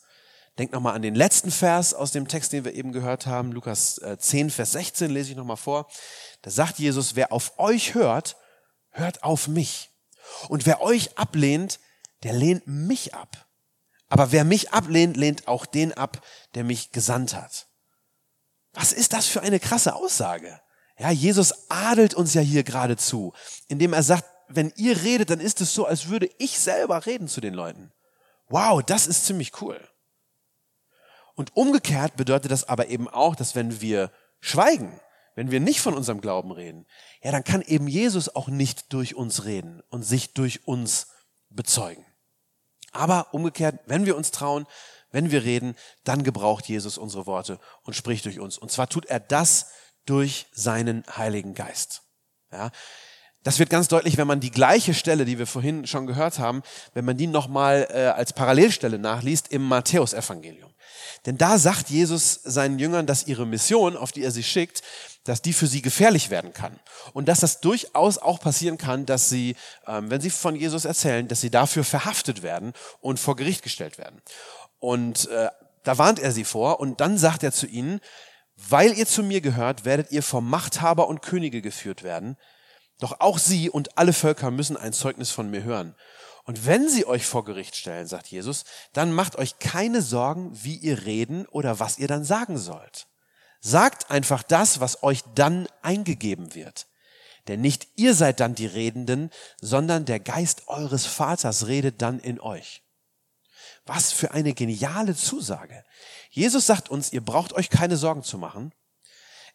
Denkt 0.57 0.73
nochmal 0.73 0.95
an 0.95 1.01
den 1.01 1.15
letzten 1.15 1.51
Vers 1.51 1.93
aus 1.93 2.13
dem 2.13 2.29
Text, 2.29 2.53
den 2.53 2.63
wir 2.63 2.73
eben 2.73 2.93
gehört 2.93 3.25
haben, 3.25 3.51
Lukas 3.51 3.99
10, 4.17 4.47
äh, 4.47 4.51
Vers 4.51 4.71
16 4.71 5.11
lese 5.11 5.31
ich 5.31 5.35
nochmal 5.35 5.57
vor. 5.57 5.89
Da 6.43 6.51
sagt 6.51 6.79
Jesus, 6.79 7.17
wer 7.17 7.33
auf 7.33 7.59
euch 7.59 7.95
hört, 7.95 8.37
hört 8.95 9.23
auf 9.23 9.47
mich. 9.47 9.91
Und 10.49 10.65
wer 10.65 10.81
euch 10.81 11.17
ablehnt, 11.17 11.79
der 12.23 12.33
lehnt 12.33 12.65
mich 12.67 13.13
ab. 13.13 13.47
Aber 14.07 14.31
wer 14.31 14.43
mich 14.43 14.71
ablehnt, 14.71 15.17
lehnt 15.17 15.47
auch 15.47 15.65
den 15.65 15.93
ab, 15.93 16.25
der 16.55 16.63
mich 16.63 16.91
gesandt 16.91 17.35
hat. 17.35 17.67
Was 18.73 18.91
ist 18.91 19.13
das 19.13 19.25
für 19.25 19.41
eine 19.41 19.59
krasse 19.59 19.95
Aussage? 19.95 20.59
Ja, 20.97 21.11
Jesus 21.11 21.69
adelt 21.69 22.13
uns 22.13 22.33
ja 22.33 22.41
hier 22.41 22.63
geradezu, 22.63 23.33
indem 23.67 23.93
er 23.93 24.03
sagt, 24.03 24.25
wenn 24.47 24.71
ihr 24.75 25.01
redet, 25.01 25.29
dann 25.29 25.39
ist 25.39 25.59
es 25.61 25.73
so, 25.73 25.85
als 25.85 26.07
würde 26.07 26.29
ich 26.37 26.59
selber 26.59 27.05
reden 27.05 27.27
zu 27.27 27.41
den 27.41 27.53
Leuten. 27.53 27.91
Wow, 28.47 28.83
das 28.83 29.07
ist 29.07 29.25
ziemlich 29.25 29.61
cool. 29.61 29.79
Und 31.33 31.55
umgekehrt 31.55 32.15
bedeutet 32.15 32.51
das 32.51 32.69
aber 32.69 32.87
eben 32.87 33.09
auch, 33.09 33.35
dass 33.35 33.55
wenn 33.55 33.81
wir 33.81 34.11
schweigen, 34.39 34.99
wenn 35.35 35.51
wir 35.51 35.59
nicht 35.59 35.81
von 35.81 35.93
unserem 35.93 36.21
Glauben 36.21 36.51
reden, 36.51 36.87
ja, 37.21 37.31
dann 37.31 37.43
kann 37.43 37.61
eben 37.61 37.87
Jesus 37.87 38.33
auch 38.33 38.47
nicht 38.47 38.93
durch 38.93 39.15
uns 39.15 39.45
reden 39.45 39.81
und 39.89 40.03
sich 40.03 40.33
durch 40.33 40.67
uns 40.67 41.07
bezeugen. 41.49 42.05
Aber 42.91 43.33
umgekehrt, 43.33 43.79
wenn 43.85 44.05
wir 44.05 44.15
uns 44.15 44.31
trauen, 44.31 44.65
wenn 45.11 45.31
wir 45.31 45.43
reden, 45.43 45.75
dann 46.03 46.23
gebraucht 46.23 46.67
Jesus 46.67 46.97
unsere 46.97 47.25
Worte 47.25 47.59
und 47.83 47.93
spricht 47.93 48.25
durch 48.25 48.39
uns. 48.39 48.57
Und 48.57 48.71
zwar 48.71 48.89
tut 48.89 49.05
er 49.05 49.19
das 49.19 49.71
durch 50.05 50.47
seinen 50.51 51.03
Heiligen 51.15 51.53
Geist. 51.53 52.03
Ja, 52.51 52.71
das 53.45 53.59
wird 53.59 53.69
ganz 53.69 53.87
deutlich, 53.87 54.17
wenn 54.17 54.25
man 54.25 54.39
die 54.39 54.49
gleiche 54.49 54.95
Stelle, 54.95 55.23
die 55.23 55.37
wir 55.37 55.45
vorhin 55.45 55.85
schon 55.85 56.07
gehört 56.07 56.39
haben, 56.39 56.63
wenn 56.95 57.05
man 57.05 57.15
die 57.15 57.27
nochmal 57.27 57.87
äh, 57.91 58.07
als 58.07 58.33
Parallelstelle 58.33 58.97
nachliest 58.97 59.49
im 59.49 59.61
Matthäusevangelium. 59.67 60.73
Denn 61.27 61.37
da 61.37 61.59
sagt 61.59 61.91
Jesus 61.91 62.41
seinen 62.43 62.79
Jüngern, 62.79 63.05
dass 63.05 63.27
ihre 63.27 63.45
Mission, 63.45 63.97
auf 63.97 64.11
die 64.11 64.23
er 64.23 64.31
sie 64.31 64.41
schickt, 64.41 64.81
dass 65.25 65.43
die 65.43 65.53
für 65.53 65.67
sie 65.67 65.83
gefährlich 65.83 66.31
werden 66.31 66.53
kann. 66.53 66.79
Und 67.13 67.27
dass 67.27 67.39
das 67.39 67.61
durchaus 67.61 68.17
auch 68.17 68.39
passieren 68.39 68.79
kann, 68.79 69.05
dass 69.05 69.29
sie, 69.29 69.55
ähm, 69.85 70.09
wenn 70.09 70.21
sie 70.21 70.31
von 70.31 70.55
Jesus 70.55 70.85
erzählen, 70.85 71.27
dass 71.27 71.41
sie 71.41 71.51
dafür 71.51 71.83
verhaftet 71.83 72.41
werden 72.41 72.73
und 72.99 73.19
vor 73.19 73.35
Gericht 73.35 73.61
gestellt 73.61 73.99
werden. 73.99 74.23
Und 74.79 75.29
äh, 75.29 75.49
da 75.83 75.99
warnt 75.99 76.17
er 76.17 76.31
sie 76.31 76.45
vor 76.45 76.79
und 76.79 76.99
dann 76.99 77.19
sagt 77.19 77.43
er 77.43 77.51
zu 77.51 77.67
ihnen, 77.67 77.99
weil 78.55 78.97
ihr 78.97 79.05
zu 79.05 79.21
mir 79.21 79.41
gehört, 79.41 79.85
werdet 79.85 80.11
ihr 80.11 80.23
vor 80.23 80.41
Machthaber 80.41 81.07
und 81.07 81.21
Könige 81.21 81.61
geführt 81.61 82.01
werden. 82.01 82.37
Doch 82.99 83.19
auch 83.19 83.37
sie 83.37 83.69
und 83.69 83.97
alle 83.97 84.13
Völker 84.13 84.51
müssen 84.51 84.77
ein 84.77 84.93
Zeugnis 84.93 85.31
von 85.31 85.49
mir 85.49 85.63
hören. 85.63 85.95
Und 86.45 86.65
wenn 86.65 86.87
sie 86.87 87.05
euch 87.05 87.25
vor 87.25 87.43
Gericht 87.43 87.75
stellen, 87.75 88.07
sagt 88.07 88.27
Jesus, 88.27 88.65
dann 88.93 89.11
macht 89.11 89.35
euch 89.35 89.59
keine 89.59 90.01
Sorgen, 90.01 90.51
wie 90.53 90.75
ihr 90.75 91.05
reden 91.05 91.45
oder 91.47 91.79
was 91.79 91.97
ihr 91.97 92.07
dann 92.07 92.23
sagen 92.23 92.57
sollt. 92.57 93.07
Sagt 93.61 94.11
einfach 94.11 94.43
das, 94.43 94.79
was 94.79 95.01
euch 95.01 95.23
dann 95.33 95.67
eingegeben 95.81 96.53
wird. 96.53 96.87
Denn 97.47 97.61
nicht 97.61 97.87
ihr 97.95 98.13
seid 98.13 98.39
dann 98.39 98.55
die 98.55 98.67
Redenden, 98.67 99.31
sondern 99.59 100.05
der 100.05 100.19
Geist 100.19 100.67
eures 100.67 101.05
Vaters 101.05 101.67
redet 101.67 102.01
dann 102.01 102.19
in 102.19 102.39
euch. 102.39 102.83
Was 103.85 104.11
für 104.11 104.31
eine 104.31 104.53
geniale 104.53 105.15
Zusage. 105.15 105.83
Jesus 106.29 106.65
sagt 106.67 106.89
uns, 106.89 107.11
ihr 107.11 107.21
braucht 107.21 107.53
euch 107.53 107.69
keine 107.69 107.97
Sorgen 107.97 108.23
zu 108.23 108.37
machen. 108.37 108.71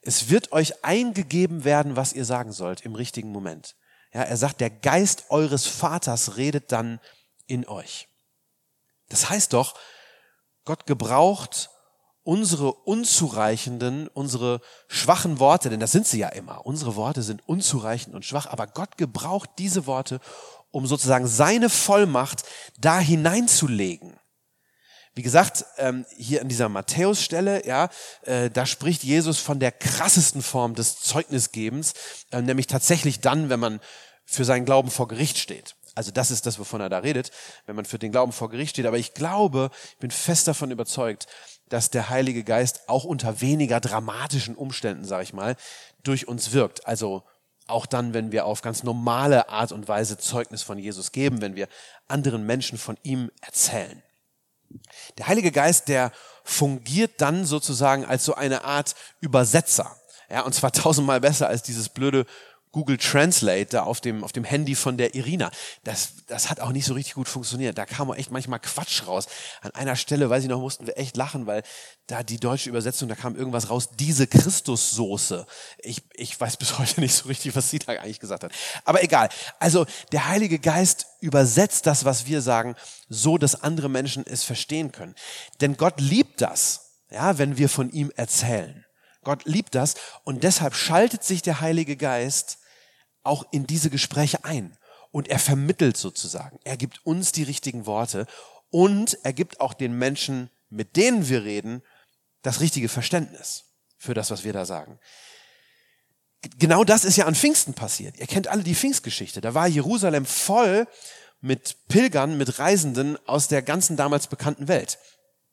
Es 0.02 0.30
wird 0.30 0.52
euch 0.52 0.84
eingegeben 0.84 1.64
werden, 1.64 1.96
was 1.96 2.12
ihr 2.12 2.24
sagen 2.24 2.52
sollt 2.52 2.82
im 2.82 2.94
richtigen 2.94 3.30
Moment. 3.30 3.76
Ja, 4.12 4.22
er 4.22 4.36
sagt, 4.36 4.60
der 4.60 4.70
Geist 4.70 5.24
eures 5.30 5.66
Vaters 5.66 6.36
redet 6.36 6.72
dann 6.72 7.00
in 7.46 7.66
euch. 7.68 8.08
Das 9.08 9.28
heißt 9.28 9.52
doch, 9.52 9.74
Gott 10.64 10.86
gebraucht 10.86 11.70
unsere 12.22 12.72
unzureichenden, 12.72 14.06
unsere 14.08 14.60
schwachen 14.88 15.38
Worte, 15.40 15.70
denn 15.70 15.80
das 15.80 15.92
sind 15.92 16.06
sie 16.06 16.18
ja 16.18 16.28
immer. 16.28 16.66
Unsere 16.66 16.94
Worte 16.94 17.22
sind 17.22 17.42
unzureichend 17.48 18.14
und 18.14 18.24
schwach, 18.24 18.46
aber 18.46 18.66
Gott 18.66 18.96
gebraucht 18.98 19.50
diese 19.58 19.86
Worte, 19.86 20.20
um 20.70 20.86
sozusagen 20.86 21.26
seine 21.26 21.68
Vollmacht 21.68 22.44
da 22.78 23.00
hineinzulegen. 23.00 24.19
Wie 25.14 25.22
gesagt, 25.22 25.64
ähm, 25.78 26.06
hier 26.16 26.40
an 26.40 26.48
dieser 26.48 26.68
Matthäus-Stelle, 26.68 27.66
ja, 27.66 27.88
äh, 28.22 28.48
da 28.48 28.64
spricht 28.64 29.02
Jesus 29.02 29.38
von 29.38 29.58
der 29.58 29.72
krassesten 29.72 30.40
Form 30.40 30.74
des 30.74 31.00
Zeugnisgebens, 31.00 31.94
äh, 32.30 32.40
nämlich 32.42 32.68
tatsächlich 32.68 33.20
dann, 33.20 33.48
wenn 33.50 33.60
man 33.60 33.80
für 34.24 34.44
seinen 34.44 34.64
Glauben 34.64 34.90
vor 34.90 35.08
Gericht 35.08 35.38
steht. 35.38 35.74
Also 35.96 36.12
das 36.12 36.30
ist 36.30 36.46
das, 36.46 36.58
wovon 36.60 36.80
er 36.80 36.88
da 36.88 36.98
redet, 36.98 37.32
wenn 37.66 37.74
man 37.74 37.84
für 37.84 37.98
den 37.98 38.12
Glauben 38.12 38.32
vor 38.32 38.48
Gericht 38.48 38.70
steht. 38.70 38.86
Aber 38.86 38.98
ich 38.98 39.12
glaube, 39.12 39.70
ich 39.90 39.98
bin 39.98 40.12
fest 40.12 40.46
davon 40.46 40.70
überzeugt, 40.70 41.26
dass 41.68 41.90
der 41.90 42.08
Heilige 42.08 42.44
Geist 42.44 42.88
auch 42.88 43.04
unter 43.04 43.40
weniger 43.40 43.80
dramatischen 43.80 44.54
Umständen, 44.54 45.04
sage 45.04 45.24
ich 45.24 45.32
mal, 45.32 45.56
durch 46.02 46.28
uns 46.28 46.52
wirkt. 46.52 46.86
Also 46.86 47.24
auch 47.66 47.86
dann, 47.86 48.14
wenn 48.14 48.32
wir 48.32 48.46
auf 48.46 48.62
ganz 48.62 48.82
normale 48.82 49.48
Art 49.48 49.72
und 49.72 49.88
Weise 49.88 50.18
Zeugnis 50.18 50.62
von 50.62 50.78
Jesus 50.78 51.12
geben, 51.12 51.40
wenn 51.40 51.56
wir 51.56 51.68
anderen 52.08 52.44
Menschen 52.44 52.78
von 52.78 52.96
ihm 53.02 53.30
erzählen. 53.40 54.02
Der 55.18 55.26
Heilige 55.26 55.52
Geist, 55.52 55.88
der 55.88 56.12
fungiert 56.44 57.20
dann 57.20 57.44
sozusagen 57.44 58.04
als 58.04 58.24
so 58.24 58.34
eine 58.34 58.64
Art 58.64 58.94
Übersetzer. 59.20 59.96
Ja, 60.30 60.42
und 60.42 60.54
zwar 60.54 60.72
tausendmal 60.72 61.20
besser 61.20 61.48
als 61.48 61.62
dieses 61.62 61.88
blöde 61.88 62.26
Google 62.72 62.98
Translate 62.98 63.66
da 63.66 63.82
auf 63.82 64.00
dem, 64.00 64.22
auf 64.22 64.30
dem 64.30 64.44
Handy 64.44 64.76
von 64.76 64.96
der 64.96 65.14
Irina. 65.14 65.50
Das, 65.82 66.24
das 66.28 66.50
hat 66.50 66.60
auch 66.60 66.70
nicht 66.70 66.84
so 66.84 66.94
richtig 66.94 67.14
gut 67.14 67.28
funktioniert. 67.28 67.76
Da 67.76 67.84
kam 67.84 68.10
auch 68.10 68.14
echt 68.14 68.30
manchmal 68.30 68.60
Quatsch 68.60 69.06
raus. 69.08 69.26
An 69.60 69.72
einer 69.72 69.96
Stelle, 69.96 70.30
weiß 70.30 70.44
ich 70.44 70.48
noch, 70.48 70.60
mussten 70.60 70.86
wir 70.86 70.96
echt 70.96 71.16
lachen, 71.16 71.46
weil 71.46 71.62
da 72.06 72.22
die 72.22 72.38
deutsche 72.38 72.68
Übersetzung, 72.68 73.08
da 73.08 73.16
kam 73.16 73.34
irgendwas 73.34 73.70
raus, 73.70 73.90
diese 73.98 74.28
Christussoße. 74.28 75.46
Ich, 75.78 76.02
ich 76.14 76.40
weiß 76.40 76.58
bis 76.58 76.78
heute 76.78 77.00
nicht 77.00 77.14
so 77.14 77.28
richtig, 77.28 77.56
was 77.56 77.70
sie 77.70 77.80
da 77.80 77.92
eigentlich 77.92 78.20
gesagt 78.20 78.44
hat. 78.44 78.52
Aber 78.84 79.02
egal. 79.02 79.28
Also 79.58 79.84
der 80.12 80.28
Heilige 80.28 80.60
Geist 80.60 81.06
übersetzt 81.20 81.86
das, 81.86 82.04
was 82.04 82.26
wir 82.26 82.40
sagen, 82.40 82.76
so, 83.08 83.36
dass 83.36 83.62
andere 83.62 83.88
Menschen 83.88 84.24
es 84.26 84.44
verstehen 84.44 84.92
können. 84.92 85.16
Denn 85.60 85.76
Gott 85.76 86.00
liebt 86.00 86.40
das, 86.40 86.98
ja, 87.10 87.38
wenn 87.38 87.58
wir 87.58 87.68
von 87.68 87.90
ihm 87.90 88.12
erzählen. 88.14 88.84
Gott 89.22 89.44
liebt 89.44 89.74
das 89.74 89.96
und 90.24 90.44
deshalb 90.44 90.74
schaltet 90.74 91.24
sich 91.24 91.42
der 91.42 91.60
Heilige 91.60 91.96
Geist 91.96 92.59
auch 93.22 93.44
in 93.52 93.66
diese 93.66 93.90
Gespräche 93.90 94.44
ein. 94.44 94.76
Und 95.12 95.28
er 95.28 95.38
vermittelt 95.38 95.96
sozusagen. 95.96 96.60
Er 96.64 96.76
gibt 96.76 97.04
uns 97.04 97.32
die 97.32 97.42
richtigen 97.42 97.86
Worte 97.86 98.26
und 98.70 99.18
er 99.24 99.32
gibt 99.32 99.60
auch 99.60 99.74
den 99.74 99.98
Menschen, 99.98 100.50
mit 100.68 100.96
denen 100.96 101.28
wir 101.28 101.42
reden, 101.42 101.82
das 102.42 102.60
richtige 102.60 102.88
Verständnis 102.88 103.64
für 103.98 104.14
das, 104.14 104.30
was 104.30 104.44
wir 104.44 104.52
da 104.52 104.64
sagen. 104.64 104.98
Genau 106.58 106.84
das 106.84 107.04
ist 107.04 107.16
ja 107.16 107.26
an 107.26 107.34
Pfingsten 107.34 107.74
passiert. 107.74 108.18
Ihr 108.18 108.26
kennt 108.26 108.48
alle 108.48 108.62
die 108.62 108.74
Pfingstgeschichte. 108.74 109.40
Da 109.40 109.52
war 109.52 109.66
Jerusalem 109.66 110.24
voll 110.24 110.86
mit 111.40 111.76
Pilgern, 111.88 112.38
mit 112.38 112.58
Reisenden 112.58 113.18
aus 113.26 113.48
der 113.48 113.62
ganzen 113.62 113.96
damals 113.96 114.26
bekannten 114.26 114.68
Welt. 114.68 114.98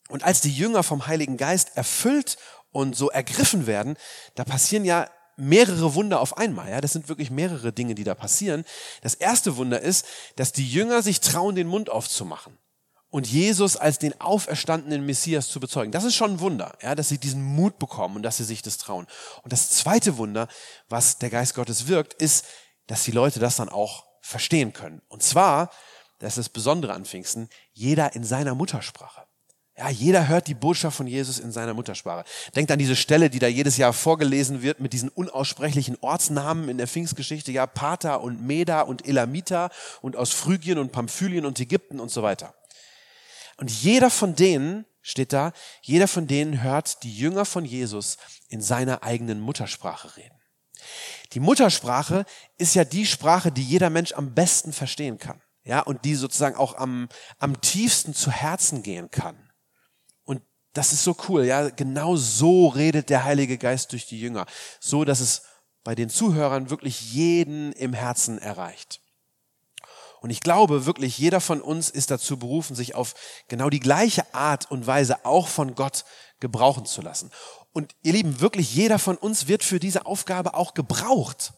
Und 0.08 0.24
als 0.24 0.40
die 0.40 0.54
Jünger 0.54 0.84
vom 0.84 1.08
Heiligen 1.08 1.36
Geist 1.36 1.76
erfüllt 1.76 2.38
und 2.72 2.96
so 2.96 3.10
ergriffen 3.10 3.68
werden, 3.68 3.98
da 4.36 4.46
passieren 4.46 4.86
ja 4.86 5.10
mehrere 5.38 5.94
Wunder 5.94 6.20
auf 6.20 6.38
einmal. 6.38 6.70
Ja, 6.70 6.82
das 6.82 6.94
sind 6.94 7.10
wirklich 7.10 7.32
mehrere 7.32 7.72
Dinge, 7.72 7.96
die 7.96 8.04
da 8.04 8.16
passieren. 8.16 8.66
Das 9.02 9.14
erste 9.14 9.56
Wunder 9.58 9.80
ist, 9.80 10.06
dass 10.36 10.52
die 10.52 10.68
Jünger 10.68 11.02
sich 11.02 11.22
trauen, 11.22 11.56
den 11.56 11.68
Mund 11.68 11.90
aufzumachen 11.90 12.58
und 13.10 13.28
Jesus 13.28 13.78
als 13.78 14.00
den 14.00 14.20
auferstandenen 14.20 15.06
Messias 15.06 15.48
zu 15.48 15.60
bezeugen. 15.60 15.92
Das 15.92 16.04
ist 16.04 16.16
schon 16.16 16.34
ein 16.34 16.40
Wunder, 16.40 16.78
ja, 16.82 16.96
dass 16.96 17.10
sie 17.10 17.18
diesen 17.18 17.42
Mut 17.42 17.80
bekommen 17.80 18.18
und 18.18 18.24
dass 18.24 18.38
sie 18.38 18.44
sich 18.44 18.62
das 18.62 18.78
trauen. 18.78 19.08
Und 19.44 19.54
das 19.54 19.70
zweite 19.70 20.18
Wunder, 20.18 20.48
was 20.90 21.18
der 21.20 21.30
Geist 21.30 21.56
Gottes 21.56 21.88
wirkt, 21.88 22.14
ist, 22.16 22.46
dass 22.88 23.04
die 23.04 23.12
Leute 23.12 23.40
das 23.40 23.56
dann 23.56 23.70
auch 23.70 24.06
verstehen 24.22 24.74
können. 24.74 25.02
Und 25.08 25.24
zwar, 25.24 25.72
das 26.20 26.34
ist 26.34 26.48
das 26.48 26.50
Besondere 26.50 26.94
an 26.94 27.06
Pfingsten, 27.06 27.50
jeder 27.74 28.16
in 28.16 28.24
seiner 28.24 28.56
Muttersprache. 28.56 29.27
Ja, 29.80 29.90
jeder 29.90 30.28
hört 30.28 30.48
die 30.48 30.56
Botschaft 30.56 30.98
von 30.98 31.06
Jesus 31.06 31.38
in 31.38 31.52
seiner 31.52 31.76
Muttersprache. 31.76 32.26
Denkt 32.56 32.72
an 32.72 32.80
diese 32.80 32.96
Stelle, 32.96 33.30
die 33.30 33.38
da 33.38 33.46
jedes 33.46 33.78
Jahr 33.78 33.94
vorgelesen 33.94 34.64
wird 34.64 34.80
mit 34.80 34.92
diesen 34.92 35.10
unaussprechlichen 35.10 35.98
Ortsnamen 36.02 36.68
in 36.68 36.80
der 36.80 36.88
Pfingstgeschichte, 36.88 37.52
ja, 37.52 37.68
Pata 37.68 38.16
und 38.16 38.42
Meda 38.42 38.82
und 38.82 39.08
Elamita 39.08 39.70
und 40.02 40.16
aus 40.16 40.32
Phrygien 40.32 40.80
und 40.80 40.92
Pamphylien 40.92 41.46
und 41.46 41.60
Ägypten 41.60 42.00
und 42.00 42.10
so 42.10 42.24
weiter. 42.24 42.56
Und 43.58 43.70
jeder 43.70 44.10
von 44.10 44.36
denen, 44.36 44.86
steht 45.04 45.32
da, 45.32 45.54
jeder 45.84 46.08
von 46.08 46.26
denen 46.26 46.64
hört 46.64 47.04
die 47.04 47.16
Jünger 47.16 47.46
von 47.46 47.64
Jesus 47.64 48.18
in 48.50 48.62
seiner 48.62 49.04
eigenen 49.04 49.40
Muttersprache 49.40 50.18
reden. 50.18 50.42
Die 51.34 51.40
Muttersprache 51.40 52.26
ist 52.58 52.74
ja 52.74 52.84
die 52.84 53.06
Sprache, 53.06 53.52
die 53.52 53.64
jeder 53.64 53.92
Mensch 53.92 54.14
am 54.14 54.34
besten 54.34 54.74
verstehen 54.74 55.20
kann. 55.20 55.42
Ja, 55.64 55.82
und 55.82 56.06
die 56.06 56.16
sozusagen 56.16 56.56
auch 56.56 56.76
am, 56.78 57.10
am 57.40 57.60
tiefsten 57.62 58.14
zu 58.14 58.32
Herzen 58.32 58.84
gehen 58.84 59.12
kann. 59.12 59.47
Das 60.78 60.94
ist 60.94 61.04
so 61.04 61.16
cool. 61.28 61.44
Ja, 61.44 61.70
genau 61.70 62.16
so 62.18 62.68
redet 62.68 63.10
der 63.10 63.24
Heilige 63.24 63.58
Geist 63.58 63.94
durch 63.94 64.06
die 64.06 64.20
Jünger. 64.20 64.46
So, 64.80 65.06
dass 65.06 65.22
es 65.22 65.42
bei 65.84 65.96
den 65.96 66.08
Zuhörern 66.08 66.70
wirklich 66.70 67.14
jeden 67.14 67.72
im 67.72 67.94
Herzen 67.94 68.38
erreicht. 68.38 69.02
Und 70.22 70.30
ich 70.30 70.40
glaube 70.40 70.86
wirklich, 70.86 71.18
jeder 71.18 71.42
von 71.42 71.62
uns 71.62 71.90
ist 71.90 72.12
dazu 72.12 72.38
berufen, 72.38 72.76
sich 72.76 72.94
auf 72.94 73.16
genau 73.48 73.72
die 73.72 73.80
gleiche 73.80 74.36
Art 74.36 74.70
und 74.70 74.86
Weise 74.86 75.26
auch 75.26 75.48
von 75.48 75.74
Gott 75.74 76.06
gebrauchen 76.40 76.86
zu 76.86 77.02
lassen. 77.02 77.32
Und 77.74 77.96
ihr 78.04 78.14
Lieben, 78.14 78.40
wirklich 78.40 78.76
jeder 78.76 79.00
von 79.00 79.18
uns 79.18 79.48
wird 79.48 79.64
für 79.64 79.80
diese 79.80 80.06
Aufgabe 80.06 80.54
auch 80.54 80.76
gebraucht. 80.76 81.54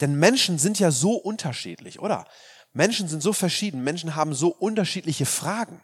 Denn 0.00 0.16
Menschen 0.16 0.58
sind 0.58 0.80
ja 0.80 0.90
so 0.90 1.12
unterschiedlich, 1.12 2.00
oder? 2.00 2.26
Menschen 2.72 3.06
sind 3.06 3.22
so 3.22 3.32
verschieden, 3.32 3.84
Menschen 3.84 4.16
haben 4.16 4.34
so 4.34 4.48
unterschiedliche 4.48 5.24
Fragen 5.24 5.80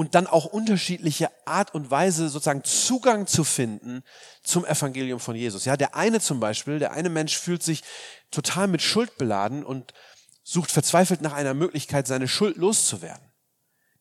und 0.00 0.14
dann 0.14 0.26
auch 0.26 0.46
unterschiedliche 0.46 1.28
Art 1.44 1.74
und 1.74 1.90
Weise 1.90 2.30
sozusagen 2.30 2.64
Zugang 2.64 3.26
zu 3.26 3.44
finden 3.44 4.02
zum 4.42 4.64
Evangelium 4.64 5.20
von 5.20 5.36
Jesus. 5.36 5.66
Ja, 5.66 5.76
der 5.76 5.94
eine 5.94 6.20
zum 6.20 6.40
Beispiel, 6.40 6.78
der 6.78 6.92
eine 6.92 7.10
Mensch 7.10 7.36
fühlt 7.36 7.62
sich 7.62 7.82
total 8.30 8.66
mit 8.66 8.80
Schuld 8.80 9.18
beladen 9.18 9.62
und 9.62 9.92
sucht 10.42 10.70
verzweifelt 10.70 11.20
nach 11.20 11.34
einer 11.34 11.52
Möglichkeit, 11.52 12.06
seine 12.06 12.28
Schuld 12.28 12.56
loszuwerden. 12.56 13.22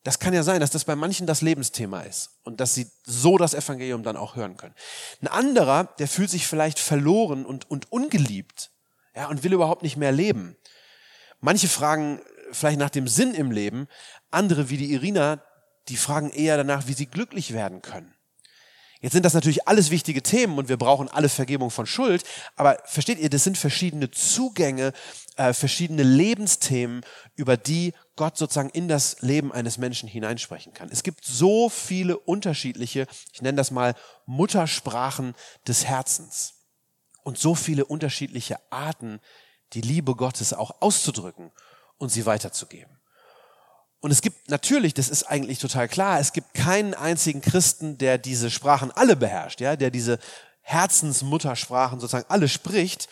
Das 0.05 0.19
kann 0.19 0.33
ja 0.33 0.41
sein, 0.41 0.61
dass 0.61 0.71
das 0.71 0.85
bei 0.85 0.95
manchen 0.95 1.27
das 1.27 1.41
Lebensthema 1.41 2.03
ist 2.03 2.29
und 2.45 2.61
dass 2.61 2.73
sie 2.73 2.89
so 3.03 3.37
das 3.37 3.53
Evangelium 3.53 4.01
dann 4.01 4.15
auch 4.15 4.37
hören 4.37 4.55
können. 4.55 4.75
Ein 5.21 5.27
anderer, 5.27 5.83
der 5.99 6.07
fühlt 6.07 6.29
sich 6.29 6.47
vielleicht 6.47 6.79
verloren 6.79 7.45
und, 7.45 7.69
und 7.69 7.91
ungeliebt 7.91 8.71
ja, 9.17 9.27
und 9.27 9.43
will 9.43 9.51
überhaupt 9.51 9.83
nicht 9.83 9.97
mehr 9.97 10.13
leben. 10.13 10.55
Manche 11.41 11.67
fragen 11.67 12.21
vielleicht 12.53 12.79
nach 12.79 12.89
dem 12.89 13.09
Sinn 13.09 13.33
im 13.33 13.51
Leben, 13.51 13.89
andere 14.31 14.69
wie 14.69 14.77
die 14.77 14.93
Irina, 14.93 15.43
die 15.89 15.97
fragen 15.97 16.29
eher 16.29 16.57
danach, 16.57 16.87
wie 16.87 16.93
sie 16.93 17.07
glücklich 17.07 17.53
werden 17.53 17.81
können. 17.81 18.13
Jetzt 19.01 19.13
sind 19.13 19.23
das 19.23 19.33
natürlich 19.33 19.65
alles 19.65 19.91
wichtige 19.91 20.21
Themen 20.21 20.57
und 20.57 20.67
wir 20.67 20.75
brauchen 20.75 21.07
alle 21.07 21.29
Vergebung 21.29 21.71
von 21.71 21.85
Schuld, 21.85 22.23
aber 22.57 22.79
versteht 22.83 23.17
ihr, 23.17 23.29
das 23.29 23.45
sind 23.45 23.57
verschiedene 23.57 24.11
Zugänge, 24.11 24.91
äh, 25.37 25.53
verschiedene 25.53 26.03
Lebensthemen, 26.03 27.05
über 27.37 27.55
die 27.55 27.93
Gott 28.17 28.37
sozusagen 28.37 28.69
in 28.69 28.89
das 28.89 29.21
Leben 29.21 29.53
eines 29.53 29.77
Menschen 29.77 30.09
hineinsprechen 30.09 30.73
kann. 30.73 30.89
Es 30.91 31.03
gibt 31.03 31.23
so 31.23 31.69
viele 31.69 32.17
unterschiedliche, 32.17 33.07
ich 33.31 33.41
nenne 33.41 33.55
das 33.55 33.71
mal 33.71 33.95
Muttersprachen 34.25 35.33
des 35.65 35.85
Herzens 35.85 36.55
und 37.23 37.37
so 37.37 37.55
viele 37.55 37.85
unterschiedliche 37.85 38.57
Arten, 38.69 39.21
die 39.71 39.81
Liebe 39.81 40.15
Gottes 40.15 40.51
auch 40.51 40.81
auszudrücken 40.81 41.51
und 41.97 42.09
sie 42.09 42.25
weiterzugeben. 42.25 42.98
Und 44.01 44.11
es 44.11 44.21
gibt 44.21 44.49
natürlich, 44.49 44.93
das 44.93 45.09
ist 45.09 45.23
eigentlich 45.23 45.59
total 45.59 45.87
klar, 45.87 46.19
es 46.19 46.31
gibt 46.31 46.53
keinen 46.53 46.93
einzigen 46.93 47.41
Christen, 47.41 47.97
der 47.97 48.17
diese 48.17 48.49
Sprachen 48.49 48.91
alle 48.91 49.15
beherrscht, 49.15 49.59
ja, 49.59 49.75
der 49.75 49.91
diese 49.91 50.19
Herzensmuttersprachen 50.61 51.99
sozusagen 51.99 52.29
alle 52.29 52.47
spricht. 52.47 53.09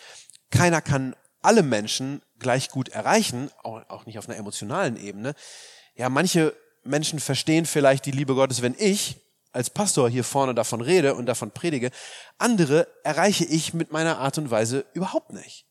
Keiner 0.50 0.80
kann 0.80 1.14
alle 1.42 1.62
Menschen 1.62 2.22
gleich 2.38 2.70
gut 2.70 2.88
erreichen, 2.88 3.50
auch, 3.62 4.06
nicht 4.06 4.18
auf 4.18 4.28
einer 4.28 4.38
emotionalen 4.38 4.96
Ebene. 4.96 5.34
Ja, 5.94 6.08
manche 6.08 6.54
Menschen 6.84 7.20
verstehen 7.20 7.66
vielleicht 7.66 8.06
die 8.06 8.12
Liebe 8.12 8.34
Gottes, 8.34 8.62
wenn 8.62 8.74
ich 8.78 9.16
als 9.52 9.70
Pastor 9.70 10.08
hier 10.08 10.24
vorne 10.24 10.54
davon 10.54 10.80
rede 10.80 11.14
und 11.14 11.26
davon 11.26 11.50
predige. 11.50 11.90
Andere 12.38 12.86
erreiche 13.02 13.44
ich 13.44 13.74
mit 13.74 13.92
meiner 13.92 14.18
Art 14.18 14.38
und 14.38 14.50
Weise 14.50 14.86
überhaupt 14.94 15.32
nicht. 15.32 15.66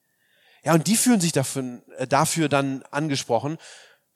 Ja, 0.64 0.74
und 0.74 0.88
die 0.88 0.98
fühlen 0.98 1.22
sich 1.22 1.32
dafür, 1.32 1.82
äh, 1.98 2.08
dafür 2.08 2.50
dann 2.50 2.84
angesprochen 2.92 3.58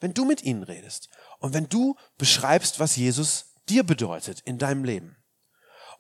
wenn 0.02 0.14
du 0.14 0.26
mit 0.26 0.44
ihnen 0.44 0.64
redest 0.64 1.10
und 1.40 1.54
wenn 1.54 1.70
du 1.70 1.96
beschreibst, 2.18 2.80
was 2.80 2.98
Jesus 2.98 3.46
dir 3.70 3.84
bedeutet 3.84 4.42
in 4.42 4.58
deinem 4.58 4.84
Leben. 4.84 5.16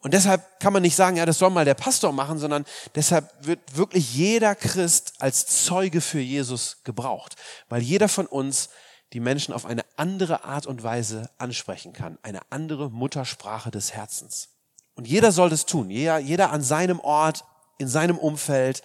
Und 0.01 0.15
deshalb 0.15 0.59
kann 0.59 0.73
man 0.73 0.81
nicht 0.81 0.95
sagen, 0.95 1.17
ja, 1.17 1.27
das 1.27 1.37
soll 1.37 1.51
mal 1.51 1.63
der 1.63 1.75
Pastor 1.75 2.11
machen, 2.11 2.39
sondern 2.39 2.65
deshalb 2.95 3.29
wird 3.45 3.77
wirklich 3.77 4.15
jeder 4.15 4.55
Christ 4.55 5.13
als 5.19 5.63
Zeuge 5.65 6.01
für 6.01 6.19
Jesus 6.19 6.83
gebraucht, 6.83 7.35
weil 7.69 7.83
jeder 7.83 8.09
von 8.09 8.25
uns 8.25 8.69
die 9.13 9.19
Menschen 9.19 9.53
auf 9.53 9.65
eine 9.65 9.85
andere 9.97 10.43
Art 10.43 10.65
und 10.65 10.83
Weise 10.83 11.29
ansprechen 11.37 11.93
kann, 11.93 12.17
eine 12.23 12.39
andere 12.49 12.89
Muttersprache 12.89 13.69
des 13.69 13.93
Herzens. 13.93 14.49
Und 14.95 15.07
jeder 15.07 15.31
soll 15.31 15.49
das 15.49 15.65
tun, 15.65 15.89
jeder, 15.91 16.17
jeder 16.17 16.51
an 16.51 16.63
seinem 16.63 16.99
Ort, 16.99 17.45
in 17.77 17.87
seinem 17.87 18.17
Umfeld, 18.17 18.81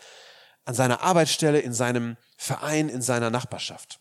an 0.66 0.74
seiner 0.74 1.00
Arbeitsstelle, 1.00 1.60
in 1.60 1.72
seinem 1.72 2.16
Verein, 2.36 2.88
in 2.88 3.00
seiner 3.00 3.30
Nachbarschaft. 3.30 4.00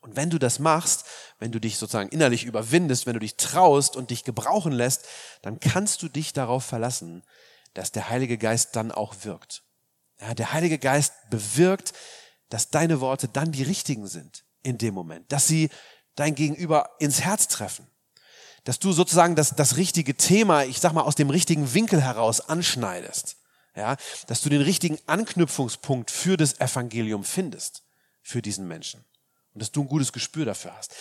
Und 0.00 0.16
wenn 0.16 0.30
du 0.30 0.38
das 0.38 0.58
machst, 0.58 1.04
wenn 1.38 1.52
du 1.52 1.60
dich 1.60 1.76
sozusagen 1.76 2.08
innerlich 2.08 2.44
überwindest, 2.44 3.06
wenn 3.06 3.14
du 3.14 3.20
dich 3.20 3.36
traust 3.36 3.96
und 3.96 4.10
dich 4.10 4.24
gebrauchen 4.24 4.72
lässt, 4.72 5.04
dann 5.42 5.60
kannst 5.60 6.02
du 6.02 6.08
dich 6.08 6.32
darauf 6.32 6.64
verlassen, 6.64 7.22
dass 7.74 7.92
der 7.92 8.08
Heilige 8.08 8.38
Geist 8.38 8.76
dann 8.76 8.92
auch 8.92 9.14
wirkt. 9.22 9.62
Ja, 10.20 10.34
der 10.34 10.52
Heilige 10.52 10.78
Geist 10.78 11.12
bewirkt, 11.28 11.92
dass 12.48 12.70
deine 12.70 13.00
Worte 13.00 13.28
dann 13.28 13.52
die 13.52 13.62
richtigen 13.62 14.06
sind 14.06 14.44
in 14.62 14.78
dem 14.78 14.94
Moment, 14.94 15.30
dass 15.30 15.46
sie 15.46 15.70
dein 16.14 16.34
Gegenüber 16.34 16.90
ins 16.98 17.20
Herz 17.20 17.48
treffen, 17.48 17.86
dass 18.64 18.78
du 18.78 18.92
sozusagen 18.92 19.36
das, 19.36 19.54
das 19.54 19.76
richtige 19.76 20.16
Thema, 20.16 20.64
ich 20.64 20.80
sag 20.80 20.92
mal, 20.92 21.02
aus 21.02 21.14
dem 21.14 21.30
richtigen 21.30 21.72
Winkel 21.72 22.02
heraus 22.02 22.40
anschneidest, 22.40 23.36
ja, 23.76 23.96
dass 24.26 24.40
du 24.40 24.48
den 24.48 24.62
richtigen 24.62 24.98
Anknüpfungspunkt 25.06 26.10
für 26.10 26.36
das 26.36 26.58
Evangelium 26.58 27.22
findest, 27.22 27.84
für 28.22 28.42
diesen 28.42 28.66
Menschen 28.66 29.04
und 29.54 29.62
dass 29.62 29.72
du 29.72 29.82
ein 29.82 29.88
gutes 29.88 30.12
Gespür 30.12 30.44
dafür 30.44 30.76
hast. 30.76 30.94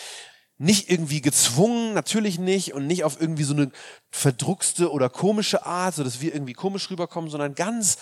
Nicht 0.57 0.89
irgendwie 0.89 1.21
gezwungen, 1.21 1.93
natürlich 1.93 2.37
nicht, 2.37 2.73
und 2.73 2.85
nicht 2.85 3.03
auf 3.03 3.19
irgendwie 3.19 3.43
so 3.43 3.53
eine 3.53 3.71
verdruckste 4.11 4.91
oder 4.91 5.09
komische 5.09 5.65
Art, 5.65 5.95
so 5.95 6.03
dass 6.03 6.19
wir 6.19 6.33
irgendwie 6.33 6.53
komisch 6.53 6.89
rüberkommen, 6.89 7.29
sondern 7.29 7.55
ganz 7.55 7.97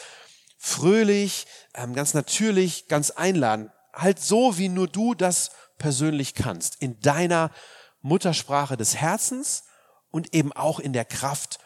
fröhlich, 0.57 1.45
ähm, 1.75 1.93
ganz 1.93 2.13
natürlich, 2.13 2.87
ganz 2.87 3.11
einladend. 3.11 3.71
Halt 3.93 4.19
so, 4.19 4.57
wie 4.57 4.69
nur 4.69 4.87
du 4.87 5.13
das 5.13 5.51
persönlich 5.77 6.33
kannst, 6.33 6.81
in 6.81 6.99
deiner 6.99 7.51
Muttersprache 8.01 8.77
des 8.77 8.95
Herzens 8.95 9.63
und 10.09 10.33
eben 10.33 10.51
auch 10.53 10.79
in 10.79 10.93
der 10.93 11.05
Kraft 11.05 11.59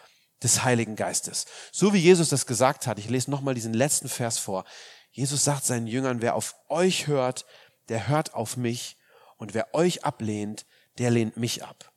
des 0.44 0.64
Heiligen 0.64 0.96
Geistes. 0.96 1.46
So 1.72 1.94
wie 1.94 2.00
Jesus 2.00 2.30
das 2.30 2.46
gesagt 2.46 2.88
hat, 2.88 3.00
ich 3.00 3.10
lese 3.10 3.32
nochmal 3.32 3.54
diesen 3.54 3.74
letzten 3.74 4.10
Vers 4.10 4.40
vor. 4.40 4.66
Jesus 5.12 5.44
sagt 5.44 5.66
seinen 5.66 5.88
Jüngern, 5.88 6.22
wer 6.22 6.36
auf 6.36 6.56
euch 6.68 7.08
hört, 7.08 7.46
der 7.92 8.08
hört 8.08 8.34
auf 8.34 8.58
mich, 8.58 8.98
und 9.38 9.54
wer 9.54 9.76
euch 9.76 10.06
ablehnt, 10.06 10.66
der 10.98 11.12
lehnt 11.12 11.36
mich 11.36 11.64
ab. 11.64 11.92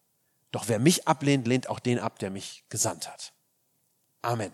Doch 0.50 0.64
wer 0.66 0.78
mich 0.78 1.06
ablehnt, 1.06 1.46
lehnt 1.46 1.68
auch 1.68 1.78
den 1.78 1.98
ab, 1.98 2.18
der 2.18 2.30
mich 2.30 2.64
gesandt 2.68 3.08
hat. 3.08 3.32
Amen. 4.22 4.50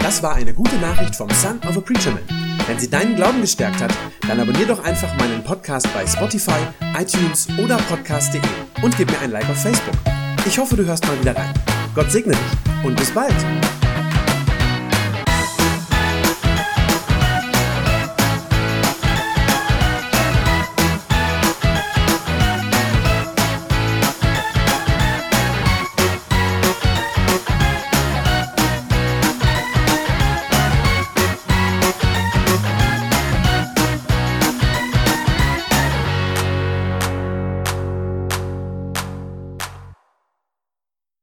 Das 0.00 0.22
war 0.22 0.34
eine 0.34 0.54
gute 0.54 0.76
Nachricht 0.76 1.14
vom 1.14 1.28
Son 1.30 1.58
of 1.68 1.76
a 1.76 1.80
Preacher 1.80 2.12
Man. 2.12 2.26
Wenn 2.66 2.78
sie 2.78 2.88
deinen 2.88 3.16
Glauben 3.16 3.40
gestärkt 3.40 3.80
hat, 3.82 3.92
dann 4.26 4.40
abonnier 4.40 4.66
doch 4.66 4.82
einfach 4.82 5.14
meinen 5.16 5.44
Podcast 5.44 5.92
bei 5.92 6.06
Spotify, 6.06 6.60
iTunes 6.96 7.48
oder 7.58 7.76
podcast.de 7.76 8.40
und 8.82 8.96
gib 8.96 9.10
mir 9.10 9.18
ein 9.20 9.30
Like 9.30 9.48
auf 9.50 9.60
Facebook. 9.60 9.96
Ich 10.46 10.58
hoffe, 10.58 10.76
du 10.76 10.86
hörst 10.86 11.04
mal 11.06 11.20
wieder 11.20 11.36
rein. 11.36 11.52
Gott 11.94 12.10
segne 12.10 12.32
dich 12.32 12.84
und 12.84 12.96
bis 12.96 13.12
bald. 13.12 13.34